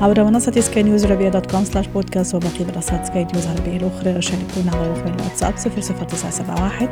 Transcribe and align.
عبر 0.00 0.24
منصة 0.24 0.60
سكاي 0.60 0.82
نيوز 0.82 1.04
عربية 1.04 1.28
dot 1.28 1.50
com 1.50 1.64
slash 1.64 1.86
podcast 1.86 2.34
وباقي 2.34 2.64
منصات 2.74 3.06
سكاي 3.06 3.24
نيوز 3.24 3.46
العربية 3.46 3.76
الأخرى. 3.76 4.22
شاركونا 4.22 4.70
على 4.72 4.90
رقم 4.90 5.14
الواتساب 5.14 5.54
00971 5.56 6.88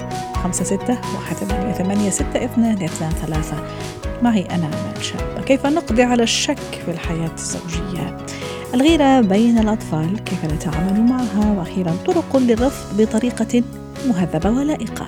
56 0.52 0.96
18 1.72 2.10
ستة 2.10 2.44
اثنان 2.44 2.82
اثنان 2.82 3.10
ثلاثة. 3.10 3.56
معي 4.22 4.42
أنا 4.42 4.66
أمال 4.66 5.04
شابة 5.04 5.42
كيف 5.42 5.66
نقضي 5.66 6.02
على 6.02 6.22
الشك 6.22 6.58
في 6.84 6.90
الحياة 6.90 7.30
الزوجية؟ 7.34 8.16
الغيرة 8.74 9.20
بين 9.20 9.58
الأطفال 9.58 10.24
كيف 10.24 10.44
نتعامل 10.44 11.00
معها؟ 11.00 11.54
وأخيرا 11.58 11.96
طرق 12.06 12.36
للرفض 12.36 13.00
بطريقة 13.00 13.62
مهذبة 14.08 14.50
ولائقة. 14.50 15.06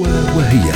وهي 0.00 0.72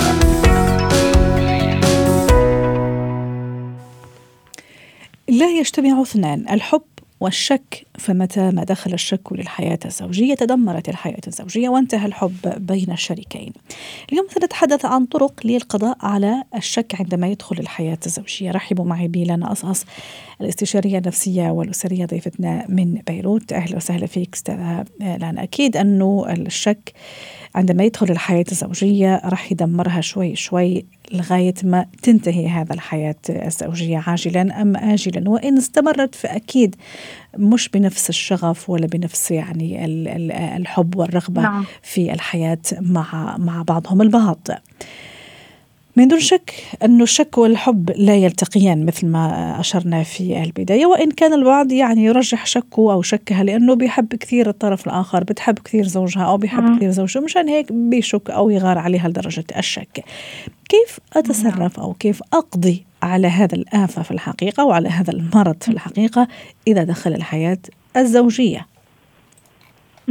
لا 5.40 5.50
يجتمع 5.50 6.02
اثنان 6.02 6.48
الحب 6.50 6.82
والشك 7.20 7.86
فمتى 7.98 8.50
ما 8.50 8.64
دخل 8.64 8.92
الشك 8.92 9.32
للحياة 9.32 9.78
الزوجية 9.84 10.34
تدمرت 10.34 10.88
الحياة 10.88 11.20
الزوجية 11.26 11.68
وانتهى 11.68 12.06
الحب 12.06 12.66
بين 12.66 12.92
الشريكين. 12.92 13.52
اليوم 14.12 14.26
سنتحدث 14.34 14.84
عن 14.84 15.06
طرق 15.06 15.40
للقضاء 15.45 15.96
على 16.00 16.42
الشك 16.56 16.95
عندما 17.00 17.28
يدخل 17.28 17.59
الحياة 17.59 17.98
الزوجية. 18.06 18.50
رحبوا 18.50 18.84
معي 18.84 19.09
بيلانا 19.09 19.52
أصأص 19.52 19.84
الاستشارية 20.40 20.98
النفسية 20.98 21.50
والأسرية 21.50 22.06
ضيفتنا 22.06 22.66
من 22.68 22.95
بيروت. 23.06 23.52
أهلا 23.52 23.76
وسهلا 23.76 24.06
فيك 24.06 24.34
أستاذة 24.34 24.84
لانا 25.00 25.43
أكيد 25.43 25.76
أنه 25.76 26.26
الشك 26.28 26.93
عندما 27.54 27.84
يدخل 27.84 28.10
الحياة 28.10 28.45
الزوجية 28.52 29.20
راح 29.24 29.52
يدمرها 29.52 30.01
شوي 30.01 30.37
شوي 30.37 30.84
لغاية 31.12 31.54
ما 31.62 31.87
تنتهي 32.02 32.48
هذا 32.48 32.74
الحياة 32.74 33.16
الزوجية 33.29 34.02
عاجلا 34.06 34.62
أم 34.62 34.76
آجلا 34.76 35.30
وإن 35.30 35.56
استمرت 35.56 36.15
فأكيد 36.15 36.76
مش 37.38 37.68
بنفس 37.68 38.09
الشغف 38.09 38.71
ولا 38.71 38.87
بنفس 38.87 39.30
يعني 39.30 39.84
الحب 40.56 40.96
والرغبة 40.96 41.43
نعم. 41.43 41.65
في 41.82 42.12
الحياة 42.12 42.59
مع 42.80 43.37
مع 43.38 43.62
بعضهم 43.62 44.02
البعض 44.02 44.48
من 45.96 46.09
دون 46.09 46.21
شك 46.21 46.52
أن 46.83 47.02
الشك 47.02 47.38
والحب 47.38 47.91
لا 47.96 48.16
يلتقيان 48.16 48.87
مثل 48.87 49.07
ما 49.07 49.57
أشرنا 49.60 50.02
في 50.02 50.43
البداية 50.43 50.87
وإن 50.87 51.10
كان 51.10 51.33
البعض 51.33 51.73
يعني 51.73 52.05
يرجح 52.05 52.46
شكه 52.46 52.93
أو 52.93 53.02
شكها 53.02 53.45
لأنه 53.45 53.74
بيحب 53.74 54.15
كثير 54.15 54.49
الطرف 54.49 54.87
الآخر 54.87 55.24
بتحب 55.24 55.59
كثير 55.59 55.87
زوجها 55.87 56.23
أو 56.23 56.37
بيحب 56.37 56.77
كثير 56.77 56.91
زوجه 56.91 57.21
مشان 57.21 57.49
هيك 57.49 57.73
بيشك 57.73 58.30
أو 58.30 58.51
يغار 58.51 58.79
عليها 58.79 59.09
لدرجة 59.09 59.45
الشك. 59.57 60.05
كيف 60.68 60.99
أتصرف 61.13 61.80
أو 61.80 61.93
كيف 61.95 62.23
أقضي 62.33 62.85
على 63.02 63.29
هذا 63.29 63.55
الآفة 63.55 64.03
في 64.03 64.11
الحقيقة 64.11 64.65
وعلى 64.65 64.88
هذا 64.88 65.11
المرض 65.12 65.56
في 65.61 65.69
الحقيقة 65.69 66.28
إذا 66.66 66.84
دخل 66.84 67.12
الحياة 67.12 67.59
الزوجية؟ 67.97 68.66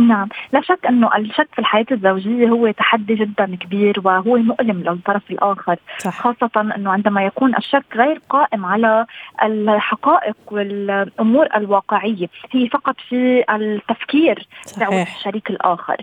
نعم. 0.08 0.30
لا 0.53 0.61
شك 0.61 0.86
أنه 0.86 1.17
الشك 1.17 1.47
في 1.53 1.59
الحياة 1.59 1.86
الزوجية 1.92 2.47
هو 2.47 2.72
تحدي 2.72 3.15
جدا 3.15 3.55
كبير 3.55 4.02
وهو 4.04 4.37
مؤلم 4.37 4.83
للطرف 4.83 5.32
الآخر. 5.32 5.76
صح. 5.98 6.21
خاصة 6.21 6.73
أنه 6.76 6.92
عندما 6.92 7.26
يكون 7.26 7.55
الشك 7.55 7.86
غير 7.95 8.21
قائم 8.30 8.65
على 8.65 9.05
الحقائق 9.43 10.36
والأمور 10.52 11.48
الواقعية 11.55 12.27
هي 12.52 12.70
فقط 12.70 12.95
في 13.09 13.43
التفكير 13.49 14.48
دعوه 14.77 15.02
الشريك 15.02 15.49
الآخر. 15.49 15.98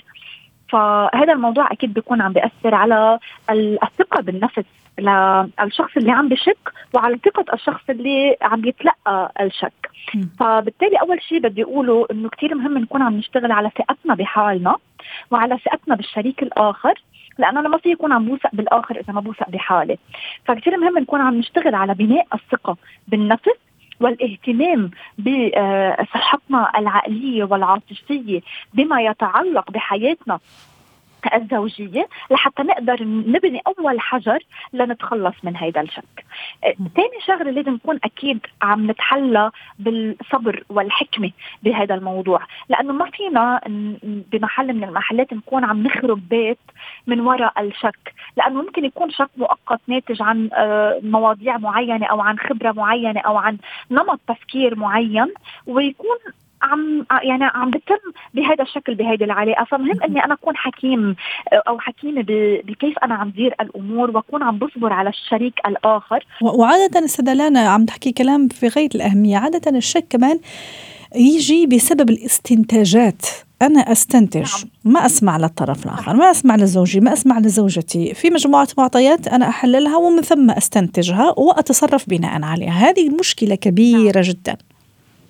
فهذا 0.68 1.32
الموضوع 1.32 1.72
أكيد 1.72 1.94
بيكون 1.94 2.22
عم 2.22 2.32
بيأثر 2.32 2.74
على 2.74 3.18
الثقة 3.50 4.22
بالنفس 4.22 4.64
للشخص 4.98 5.96
اللي 5.96 6.10
عم 6.10 6.28
بشك 6.28 6.72
وعلى 6.94 7.18
ثقة 7.24 7.54
الشخص 7.54 7.90
اللي 7.90 8.36
عم 8.42 8.64
يتلقى 8.64 9.32
الشك. 9.40 9.90
فبالتالي 10.38 10.96
أول 10.96 11.22
شيء 11.22 11.38
بدي 11.38 11.62
أقوله 11.62 12.06
إنه 12.10 12.28
كتير 12.28 12.54
مهم 12.54 12.78
نكون 12.78 13.02
عم 13.02 13.16
نشتغل 13.16 13.52
على 13.52 13.70
ثقتنا 13.78 14.14
بحالنا 14.14 14.76
وعلى 15.30 15.58
ثقتنا 15.58 15.94
بالشريك 15.94 16.42
الآخر 16.42 17.02
لأنه 17.38 17.60
أنا 17.60 17.68
ما 17.68 17.78
في 17.78 17.88
يكون 17.90 18.12
عم 18.12 18.24
بوثق 18.24 18.50
بالآخر 18.52 18.96
إذا 19.00 19.12
ما 19.12 19.20
بوثق 19.20 19.50
بحالي. 19.50 19.98
فكتير 20.44 20.76
مهم 20.76 20.98
نكون 20.98 21.20
عم 21.20 21.34
نشتغل 21.34 21.74
على 21.74 21.94
بناء 21.94 22.26
الثقة 22.34 22.76
بالنفس 23.08 23.58
والاهتمام 24.00 24.90
بصحتنا 25.18 26.78
العقلية 26.78 27.44
والعاطفية 27.44 28.40
بما 28.74 29.00
يتعلق 29.00 29.70
بحياتنا. 29.70 30.38
الزوجية 31.34 32.08
لحتى 32.30 32.62
نقدر 32.62 33.04
نبني 33.04 33.62
أول 33.66 34.00
حجر 34.00 34.38
لنتخلص 34.72 35.34
من 35.42 35.56
هيدا 35.56 35.80
الشك. 35.80 36.24
ثاني 36.62 37.16
آه، 37.20 37.26
شغلة 37.26 37.50
لازم 37.50 37.72
نكون 37.72 37.98
أكيد 38.04 38.38
عم 38.62 38.90
نتحلى 38.90 39.50
بالصبر 39.78 40.64
والحكمة 40.68 41.30
بهذا 41.62 41.94
الموضوع. 41.94 42.40
لأنه 42.68 42.92
ما 42.92 43.10
فينا 43.10 43.60
بمحل 44.32 44.72
من 44.72 44.84
المحلات 44.84 45.32
نكون 45.32 45.64
عم 45.64 45.82
نخرب 45.82 46.28
بيت 46.28 46.58
من 47.06 47.20
وراء 47.20 47.60
الشك. 47.60 48.14
لأنه 48.36 48.62
ممكن 48.62 48.84
يكون 48.84 49.10
شك 49.10 49.30
مؤقت 49.36 49.80
ناتج 49.86 50.22
عن 50.22 50.50
آه، 50.52 51.00
مواضيع 51.02 51.58
معينة 51.58 52.06
أو 52.06 52.20
عن 52.20 52.38
خبرة 52.38 52.72
معينة 52.72 53.20
أو 53.20 53.36
عن 53.36 53.58
نمط 53.90 54.20
تفكير 54.28 54.76
معين 54.76 55.34
ويكون 55.66 56.16
عم 56.72 57.06
يعني 57.22 57.44
عم 57.44 57.70
بتم 57.70 58.12
بهذا 58.34 58.62
الشكل 58.62 58.94
بهذه 58.94 59.24
العلاقة. 59.24 59.64
فمهم 59.64 60.02
إني 60.02 60.24
أنا 60.24 60.34
أكون 60.34 60.56
حكيم 60.56 61.16
أو 61.52 61.78
حكيمة 61.78 62.24
بكيف 62.64 62.98
أنا 62.98 63.14
عم 63.14 63.30
دير 63.30 63.54
الأمور 63.60 64.10
وأكون 64.10 64.42
عم 64.42 64.58
بصبر 64.58 64.92
على 64.92 65.08
الشريك 65.08 65.54
الآخر. 65.66 66.26
وعادة 66.42 67.04
أستاذة 67.04 67.34
لانا 67.34 67.60
عم 67.60 67.84
تحكي 67.84 68.12
كلام 68.12 68.48
في 68.48 68.68
غاية 68.68 68.88
الأهمية. 68.94 69.36
عادة 69.38 69.78
الشك 69.78 70.06
كمان 70.10 70.40
يجي 71.16 71.66
بسبب 71.66 72.10
الاستنتاجات. 72.10 73.26
أنا 73.62 73.80
أستنتج 73.80 74.52
نعم. 74.84 74.94
ما 74.94 75.06
أسمع 75.06 75.36
للطرف 75.36 75.86
الآخر 75.86 76.16
ما 76.16 76.30
أسمع 76.30 76.56
لزوجي 76.56 77.00
ما 77.00 77.12
أسمع 77.12 77.38
لزوجتي. 77.38 78.14
في 78.14 78.30
مجموعة 78.30 78.68
معطيات 78.78 79.28
أنا 79.28 79.48
أحللها 79.48 79.96
ومن 79.96 80.22
ثم 80.22 80.50
أستنتجها 80.50 81.34
وأتصرف 81.36 82.08
بناء 82.08 82.42
عليها. 82.42 82.72
هذه 82.72 83.10
مشكلة 83.20 83.54
كبيرة 83.54 84.20
نعم. 84.20 84.22
جدا. 84.22 84.56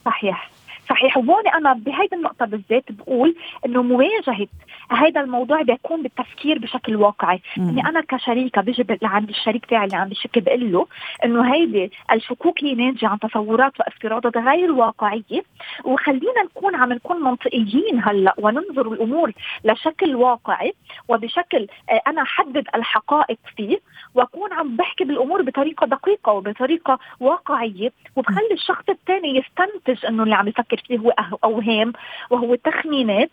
صحيح. 0.04 0.50
صحيح. 0.96 1.16
وهون 1.16 1.48
أنا 1.48 1.72
بهيدي 1.72 2.16
النقطة 2.16 2.46
بالذات 2.46 2.84
بقول 2.92 3.36
إنه 3.66 3.82
مواجهة 3.82 4.46
هذا 4.90 5.20
الموضوع 5.20 5.62
بيكون 5.62 6.02
بالتفكير 6.02 6.58
بشكل 6.58 6.96
واقعي. 6.96 7.40
إني 7.58 7.80
أنا 7.88 8.00
كشريكة 8.00 8.62
بيجي 8.62 8.86
لعند 9.02 9.28
الشريك 9.28 9.66
تاعي 9.66 9.84
اللي 9.84 9.96
عم 9.96 10.08
بشك 10.08 10.38
بقول 10.38 10.72
له 10.72 10.86
إنه 11.24 11.54
هيدي 11.54 11.92
الشكوك 12.12 12.64
هي 12.64 12.74
ناتجة 12.74 13.08
عن 13.08 13.18
تصورات 13.18 13.72
وافتراضات 13.80 14.36
غير 14.36 14.72
واقعية. 14.72 15.42
وخلينا 15.84 16.42
نكون 16.44 16.74
عم 16.74 16.92
نكون 16.92 17.22
منطقيين 17.22 18.02
هلأ 18.04 18.34
وننظر 18.38 18.92
الأمور 18.92 19.32
لشكل 19.64 20.14
واقعي 20.14 20.72
وبشكل 21.08 21.66
آه، 21.90 22.00
أنا 22.06 22.22
أحدد 22.22 22.64
الحقائق 22.74 23.38
فيه 23.56 23.78
وأكون 24.14 24.52
عم 24.52 24.76
بحكي 24.76 25.04
بالأمور 25.04 25.42
بطريقة 25.42 25.86
دقيقة 25.86 26.32
وبطريقة 26.32 26.98
واقعية. 27.20 27.92
وبخلي 28.16 28.52
الشخص 28.52 28.84
الثاني 28.88 29.28
يستنتج 29.38 30.06
إنه 30.06 30.22
اللي 30.22 30.34
عم 30.34 30.48
يفكر 30.48 30.76
فيه 30.88 30.98
هو 30.98 31.14
أوهام 31.44 31.92
وهو 32.30 32.54
تخمينات 32.54 33.30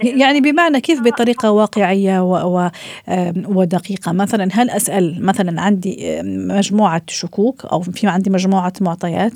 يعني 0.00 0.40
بمعنى 0.40 0.80
كيف 0.80 1.00
بطريقة 1.00 1.50
واقعية 1.50 2.22
و 2.22 2.70
ودقيقة. 3.48 4.12
مثلا 4.12 4.48
هل 4.52 4.70
أسأل 4.70 5.26
مثلا 5.26 5.60
عندي 5.60 6.20
مجموعة 6.24 7.02
شكوك 7.08 7.64
أو 7.64 7.80
في 7.80 8.06
عندي 8.06 8.30
مجموعة 8.30 8.72
معطيات 8.80 9.32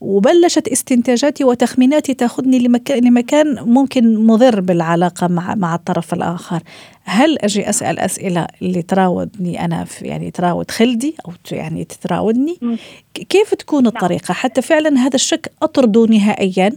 وبلشت 0.00 0.68
استنتاجاتي 0.68 1.44
وتخميناتي 1.44 2.14
تأخذني 2.14 2.58
لمكان 2.58 3.04
لمكان 3.04 3.56
ممكن 3.60 4.26
مضر 4.26 4.60
بالعلاقة 4.60 5.28
مع 5.28 5.54
مع 5.54 5.74
الطرف 5.74 6.14
الآخر. 6.14 6.60
هل 7.08 7.38
أجي 7.38 7.68
أسأل 7.68 7.98
أسئلة 7.98 8.46
اللي 8.62 8.82
تراودني 8.82 9.64
أنا 9.64 9.84
في 9.84 10.04
يعني 10.04 10.30
تراود 10.30 10.70
خلدي 10.70 11.14
أو 11.26 11.32
يعني 11.52 11.84
تتراودني 11.84 12.78
كيف 13.14 13.54
تكون 13.54 13.82
نعم. 13.82 13.92
الطريقة؟ 13.94 14.34
حتى 14.34 14.62
فعلا 14.62 14.98
هذا 14.98 15.14
الشك 15.14 15.52
أطرده 15.62 16.06
نهائيا 16.06 16.76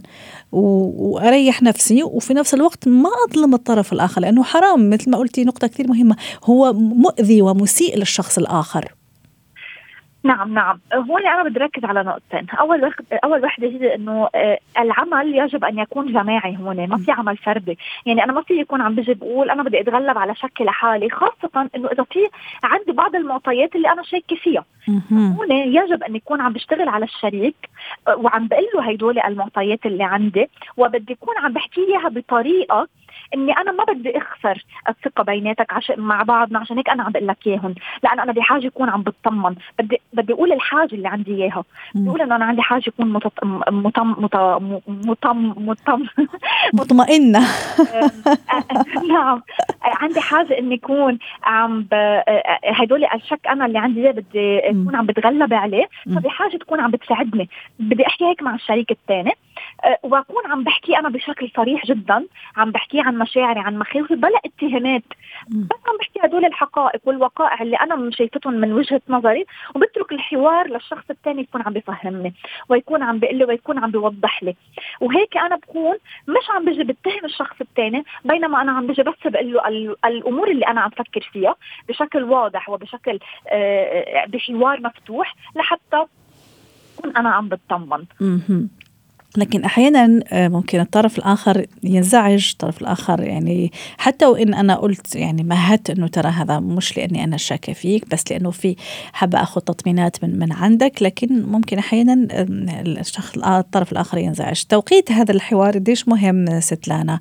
وأريح 0.52 1.62
نفسي 1.62 2.02
وفي 2.02 2.34
نفس 2.34 2.54
الوقت 2.54 2.88
ما 2.88 3.10
أظلم 3.28 3.54
الطرف 3.54 3.92
الآخر 3.92 4.20
لأنه 4.20 4.42
حرام. 4.42 4.90
مثل 4.90 5.10
ما 5.10 5.18
قلتي 5.18 5.44
نقطة 5.44 5.66
كثير 5.66 5.88
مهمة. 5.88 6.16
هو 6.44 6.72
مؤذي 6.72 7.42
ومسيء 7.42 7.96
للشخص 7.96 8.38
الآخر. 8.38 8.94
نعم 10.24 10.54
نعم. 10.54 10.80
هون 10.94 11.26
أنا 11.26 11.42
بدي 11.42 11.58
ركز 11.58 11.84
على 11.84 12.02
نقطتين. 12.02 12.46
أول 12.60 12.84
وحد 12.84 13.04
أول 13.24 13.44
وحدة 13.44 13.68
هي 13.68 13.94
إنه 13.94 14.28
آه، 14.34 14.58
العمل 14.78 15.34
يجب 15.34 15.64
أن 15.64 15.78
يكون 15.78 16.12
جماعي 16.12 16.56
هون 16.56 16.88
ما 16.88 16.96
في 16.98 17.12
عمل 17.12 17.36
فردي. 17.36 17.78
يعني 18.06 18.24
أنا 18.24 18.32
ما 18.32 18.42
في 18.42 18.54
يكون 18.54 18.80
عم 18.80 18.94
بجي 18.94 19.14
بقول 19.14 19.50
أنا 19.50 19.62
بدي 19.62 19.80
أتغلب 19.80 20.18
على 20.18 20.34
شكل 20.34 20.64
لحالي 20.64 21.10
خاصة 21.10 21.68
إنه 21.76 21.88
إذا 21.92 22.02
في 22.02 22.18
عندي 22.64 22.92
بعض 22.92 23.16
المعطيات 23.16 23.76
اللي 23.76 23.92
أنا 23.92 24.02
شاكة 24.02 24.36
فيها. 24.36 24.64
هون 25.12 25.52
يجب 25.52 26.02
أن 26.02 26.16
يكون 26.16 26.40
عم 26.40 26.52
بشتغل 26.52 26.88
على 26.88 27.04
الشريك 27.04 27.56
آه، 28.08 28.16
وعم 28.16 28.48
بقول 28.48 28.66
له 28.74 28.90
هدول 28.90 29.18
المعطيات 29.18 29.86
اللي 29.86 30.04
عندي 30.04 30.48
وبدي 30.76 31.12
يكون 31.12 31.34
عم 31.38 31.52
بحكي 31.52 31.80
إياها 31.80 32.08
بطريقة 32.08 32.88
إني 33.34 33.52
أنا 33.52 33.72
ما 33.72 33.84
بدي 33.84 34.18
أخسر 34.18 34.64
الثقة 34.88 35.24
بيناتك 35.24 35.72
عشان 35.72 36.00
مع 36.00 36.22
بعضنا 36.22 36.58
عشان 36.58 36.76
هيك 36.76 36.88
أنا 36.90 37.02
عم 37.02 37.12
بقول 37.12 37.26
لك 37.26 37.46
إياهم. 37.46 37.74
لأن 38.02 38.20
أنا 38.20 38.32
بحاجه 38.32 38.66
يكون 38.66 38.88
عم 38.88 39.02
بطمن 39.02 39.54
بدي 39.78 40.00
بدي 40.12 40.32
أقول 40.32 40.52
الحاجة 40.52 40.94
اللي 40.94 41.08
عندي 41.08 41.34
إياها. 41.34 41.64
بدي 41.94 42.08
أقول 42.08 42.22
إنه 42.22 42.36
أنا 42.36 42.44
عندي 42.44 42.62
حاجة 42.62 42.82
يكون 42.86 43.12
متط... 43.12 43.44
مطم 43.44 44.10
مطم 44.18 44.80
مطم 44.88 45.54
مطم 45.56 46.06
مطمئنة. 46.74 47.40
نعم. 49.12 49.42
عندي 49.82 50.20
حاجة 50.20 50.58
إني 50.58 50.74
اكون 50.74 51.18
عم. 51.44 51.86
هدول 52.64 53.04
الشك 53.14 53.46
أنا 53.48 53.66
اللي 53.66 53.78
عندي 53.78 54.12
بدي 54.12 54.58
اكون 54.58 54.96
عم 54.96 55.06
بتغلب 55.06 55.54
عليه. 55.54 55.88
فبحاجه 56.16 56.56
تكون 56.56 56.80
عم 56.80 56.90
بتساعدني. 56.90 57.48
بدي 57.78 58.06
أحكي 58.06 58.24
هيك 58.24 58.42
مع 58.42 58.54
الشريك 58.54 58.90
الثاني. 58.90 59.32
وأكون 60.02 60.46
عم 60.46 60.64
بحكي 60.64 60.98
أنا 60.98 61.08
بشكل 61.08 61.50
صريح 61.56 61.86
جدا 61.86 62.26
عم 62.56 62.70
بحكي 62.70 63.00
عن 63.00 63.18
مشاعري 63.18 63.60
عن 63.60 63.78
مخاوفي 63.78 64.14
بلا 64.14 64.40
اتهامات. 64.44 65.02
بس 65.48 65.76
عم 65.88 65.96
بحكي 66.00 66.20
هدول 66.22 66.44
الحقائق 66.44 67.00
والوقائع 67.04 67.62
اللي 67.62 67.76
أنا 67.76 68.10
شايفتهم 68.10 68.54
من 68.54 68.72
وجهة 68.72 69.00
نظري 69.08 69.44
وبترك 69.74 70.12
الحوار 70.12 70.68
للشخص 70.68 71.04
الثاني 71.10 71.40
يكون 71.42 71.62
عم 71.62 71.72
بفهمني 71.72 72.34
ويكون 72.68 73.02
عم 73.02 73.18
بيقول 73.18 73.36
لي 73.36 73.44
ويكون 73.44 73.78
عم 73.78 73.90
بيوضح 73.90 74.42
لي. 74.42 74.54
وهيك 75.00 75.36
أنا 75.36 75.56
بكون 75.56 75.96
مش 76.28 76.50
عم 76.50 76.64
بجي 76.64 76.84
بتهم 76.84 77.24
الشخص 77.24 77.56
الثاني 77.60 78.04
بينما 78.24 78.62
أنا 78.62 78.72
عم 78.72 78.86
بجي 78.86 79.02
بس 79.02 79.14
بقول 79.24 79.52
له 79.52 79.96
الأمور 80.04 80.50
اللي 80.50 80.66
أنا 80.66 80.80
عم 80.80 80.90
فكر 80.90 81.30
فيها 81.32 81.54
بشكل 81.88 82.22
واضح 82.22 82.68
وبشكل 82.68 83.18
آه، 83.48 84.22
آه، 84.22 84.26
بحوار 84.26 84.80
مفتوح 84.80 85.34
لحتى 85.56 86.06
أكون 86.98 87.16
أنا 87.16 87.30
عم 87.30 87.48
بطمن 87.48 88.04
لكن 89.36 89.64
أحيانا 89.64 90.20
آه، 90.32 90.48
ممكن 90.48 90.80
الطرف 90.80 91.18
الآخر 91.18 91.66
ينزعج 91.82 92.50
الطرف 92.52 92.82
الآخر 92.82 93.20
يعني 93.20 93.72
حتى 93.98 94.26
وإن 94.26 94.54
أنا 94.54 94.76
قلت 94.76 95.16
يعني 95.16 95.42
مهدت 95.42 95.90
إنه 95.90 96.06
ترى 96.06 96.28
هذا 96.28 96.60
مش 96.60 96.96
لأني 96.96 97.24
أنا 97.24 97.36
شاكة 97.36 97.72
فيك 97.72 98.08
بس 98.10 98.24
لأنه 98.30 98.50
في 98.50 98.76
حابة 99.12 99.42
أخذ 99.42 99.60
تطمينات 99.60 100.24
من 100.24 100.38
من 100.38 100.52
عندك 100.52 101.02
لكن 101.02 101.42
ممكن 101.42 101.78
أحيانا 101.78 102.26
الشخص 102.30 103.38
الطرف 103.38 103.92
الآخر 103.92 104.18
ينزعج. 104.18 104.62
توقيت 104.68 105.12
هذا 105.12 105.32
الحوار 105.32 105.74
قديش 105.74 106.08
مهم 106.08 106.60
ست 106.60 106.88
لانا. 106.88 107.20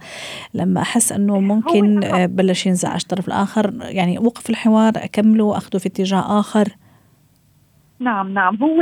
لما 0.53 0.81
أحس 0.81 1.11
إنه 1.11 1.39
ممكن 1.39 2.03
آه، 2.03 2.25
بلش 2.25 2.65
ينزعج 2.65 3.01
الطرف 3.01 3.27
الآخر 3.27 3.73
يعني 3.81 4.19
وقف 4.19 4.49
الحوار 4.49 4.93
أكمله 4.95 5.57
أخذه 5.57 5.77
في 5.77 5.87
اتجاه 5.87 6.39
آخر. 6.39 6.69
نعم 8.01 8.33
نعم. 8.33 8.55
هو 8.55 8.81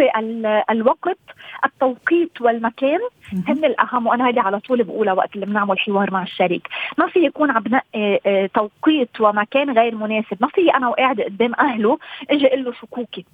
الوقت 0.71 1.19
التوقيت 1.65 2.41
والمكان 2.41 2.99
هن 3.47 3.65
الأهم 3.65 4.07
وأنا 4.07 4.27
هيدي 4.27 4.39
على 4.39 4.59
طول 4.59 4.83
بقولها 4.83 5.13
وقت 5.13 5.35
اللي 5.35 5.45
بنعمل 5.45 5.79
حوار 5.79 6.11
مع 6.11 6.23
الشريك. 6.23 6.67
ما 6.97 7.07
في 7.07 7.19
يكون 7.19 7.51
عم 7.51 7.63
بنقي 7.63 8.19
آه، 8.25 8.49
توقيت 8.53 9.21
ومكان 9.21 9.69
غير 9.69 9.95
مناسب. 9.95 10.37
ما 10.41 10.47
في 10.47 10.73
أنا 10.73 10.87
وقاعدة 10.87 11.23
قدام 11.23 11.53
أهله 11.59 11.97
إجي 12.29 12.47
أقول 12.47 12.63
له 12.63 12.71
شكوكي. 12.71 13.25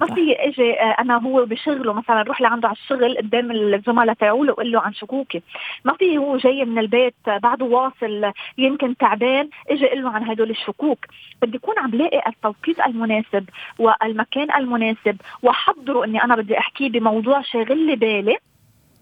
ما 0.00 0.14
في 0.14 0.32
إجي 0.38 0.80
آه، 0.80 0.96
أنا 1.00 1.18
هو 1.18 1.44
بشغله 1.44 1.92
مثلا 1.92 2.22
روح 2.22 2.40
لعنده 2.40 2.68
على 2.68 2.76
الشغل 2.76 3.18
قدام 3.18 3.50
الزملاء 3.50 4.14
تاعوله 4.14 4.52
وقول 4.52 4.72
له 4.72 4.80
عن 4.80 4.94
شكوكي. 4.94 5.42
ما 5.84 5.92
في 5.92 6.18
هو 6.18 6.36
جاي 6.36 6.64
من 6.64 6.78
البيت 6.78 7.14
بعده 7.42 7.64
واصل 7.64 8.32
يمكن 8.58 8.96
تعبان 8.96 9.48
إجي 9.70 9.86
أقول 9.86 10.02
له 10.02 10.10
عن 10.10 10.30
هدول 10.30 10.50
الشكوك. 10.50 10.98
بدي 11.42 11.56
يكون 11.56 11.78
عم 11.78 11.90
لاقي 11.90 12.22
التوقيت 12.28 12.80
المناسب 12.86 13.44
والمكان 13.78 14.48
المناسب 14.56 15.16
وأحضره 15.42 16.04
إني 16.04 16.24
أنا 16.24 16.36
بدي 16.36 16.58
احكيه 16.58 16.88
بموضوع 16.88 17.42
شاغل 17.42 17.86
لي 17.86 17.96
بالي. 17.96 18.36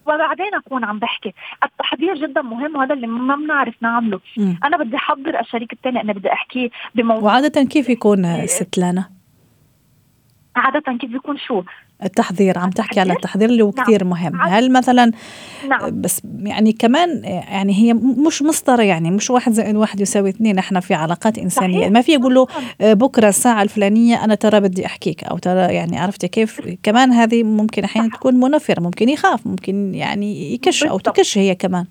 وبعدين 0.07 0.55
أكون 0.55 0.85
عم 0.85 0.99
بحكي. 0.99 1.35
التحضير 1.65 2.15
جدا 2.15 2.43
مهم 2.43 2.77
وهذا 2.77 2.95
اللي 2.95 3.07
ما 3.07 3.37
بنعرف 3.37 3.75
نعمله. 3.81 4.21
م. 4.37 4.55
أنا 4.65 4.77
بدي 4.77 4.97
أحضر 4.97 5.41
الشريك 5.41 5.73
الثاني 5.73 6.01
أنا 6.01 6.13
بدي 6.13 6.33
احكيه 6.33 6.71
بموضوع 6.95 7.23
وعادة 7.33 7.63
كيف 7.63 7.89
يكون 7.89 8.47
ست 8.47 8.79
لانا؟ 8.79 9.16
عادة 10.57 10.99
كيف 11.01 11.11
بيكون 11.11 11.39
شو؟ 11.39 11.63
التحضير 12.03 12.59
عم 12.59 12.71
تحكي 12.71 13.01
على 13.01 13.13
التحضير؟ 13.13 13.49
اللي 13.49 13.63
هو 13.63 13.73
نعم. 13.77 13.87
كثير 13.87 14.05
مهم. 14.05 14.41
هل 14.41 14.73
مثلا 14.73 15.13
نعم. 15.69 16.01
بس 16.01 16.23
يعني 16.43 16.73
كمان 16.73 17.25
يعني 17.25 17.75
هي 17.75 17.95
مش 18.27 18.43
مسطرة 18.43 18.83
يعني 18.83 19.11
مش 19.11 19.31
واحد 19.31 19.53
زائد 19.53 19.77
واحد 19.77 20.01
يساوي 20.01 20.29
اثنين. 20.29 20.59
إحنا 20.59 20.81
في 20.81 20.95
علاقات 20.95 21.39
إنسانية. 21.39 21.79
صحيح. 21.79 21.93
ما 21.93 22.01
في 22.01 22.13
يقول 22.13 22.35
له 22.35 22.47
آه، 22.81 22.93
بكرة 22.93 23.29
الساعة 23.29 23.63
الفلانية 23.63 24.25
أنا 24.25 24.35
ترى 24.35 24.61
بدي 24.61 24.87
أحكيك 24.87 25.25
أو 25.25 25.39
ترى 25.39 25.75
يعني 25.75 25.99
عرفتي 25.99 26.29
كيف؟ 26.29 26.79
كمان 26.83 27.13
هذه 27.13 27.43
ممكن 27.43 27.85
أحيانا 27.85 28.09
تكون 28.09 28.35
منفرة 28.35 28.81
ممكن 28.81 29.09
يخاف 29.09 29.47
ممكن 29.47 29.95
يعني 29.95 30.55
يكش 30.55 30.85
أو 30.85 30.99
تكش 30.99 31.39
هي 31.39 31.55
كمان. 31.55 31.87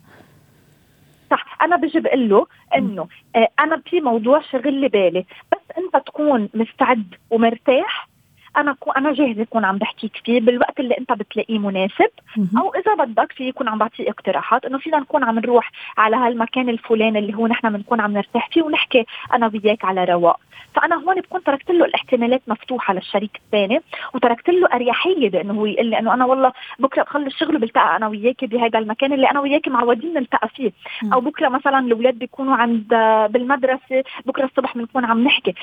صح. 1.32 1.58
أنا 1.62 1.76
بجي 1.76 2.00
بقول 2.00 2.30
له 2.30 2.48
إنه 2.78 3.08
آه، 3.36 3.48
أنا 3.60 3.82
في 3.90 4.02
موضوع 4.02 4.42
شغل 4.52 4.74
لي 4.74 4.88
بالي. 4.88 5.26
بس 5.52 5.60
أنت 5.78 6.06
تكون 6.06 6.50
مستعد 6.54 7.06
ومرتاح 7.30 8.08
أنا 8.58 8.76
أنا 8.98 9.14
جاهزة 9.14 9.42
اكون 9.42 9.66
عم 9.66 9.78
بحكيك 9.78 10.12
فيه 10.26 10.40
بالوقت 10.42 10.80
اللي 10.80 10.98
أنت 10.98 11.14
بتلاقيه 11.14 11.60
مناسب. 11.60 12.10
أو 12.58 12.74
إذا 12.74 13.06
بدك 13.06 13.32
في 13.32 13.48
يكون 13.48 13.68
عم 13.68 13.78
بعطي 13.78 14.10
اقتراحات 14.10 14.66
إنه 14.66 14.78
فينا 14.78 15.00
نكون 15.00 15.24
عم 15.24 15.40
نروح 15.40 15.72
على 15.98 16.16
هالمكان 16.16 16.70
الفلاني 16.70 17.20
اللي 17.20 17.34
هو 17.36 17.48
نحن 17.48 17.70
بنكون 17.70 18.02
عم 18.02 18.12
نرتاح 18.14 18.50
فيه 18.50 18.62
ونحكي 18.64 19.06
أنا 19.34 19.52
وياك 19.54 19.86
على 19.86 20.04
رواق. 20.06 20.40
فأنا 20.76 20.96
هون 20.96 21.16
بكون 21.16 21.44
تركت 21.44 21.72
له 21.72 21.86
الاحتمالات 21.86 22.42
مفتوحة 22.48 22.94
للشريك 22.94 23.32
الثاني 23.46 23.82
وتركت 24.14 24.50
له 24.50 24.68
أريحية 24.74 25.30
بأنه 25.30 25.54
هو 25.54 25.66
يقول 25.66 25.86
لي 25.86 26.00
إنه 26.00 26.14
أنا 26.14 26.26
والله 26.26 26.52
بكرة 26.80 27.04
بخلص 27.04 27.38
شغله 27.38 27.60
بلتقى 27.60 27.96
أنا 27.96 28.08
وياك 28.08 28.46
بهذا 28.46 28.80
المكان 28.80 29.14
اللي 29.14 29.32
أنا 29.32 29.40
وياك 29.40 29.68
معودين 29.68 30.14
نلتقى 30.14 30.50
فيه. 30.50 30.72
أو 31.14 31.20
بكرة 31.22 31.50
مثلا 31.50 31.80
الأولاد 31.80 32.20
بيكونوا 32.20 32.56
عند 32.56 32.88
بالمدرسة 33.30 34.04
بكرة 34.26 34.46
الصبح 34.46 34.78
بنكون 34.78 35.06
عم 35.06 35.24
نحكي. 35.24 35.54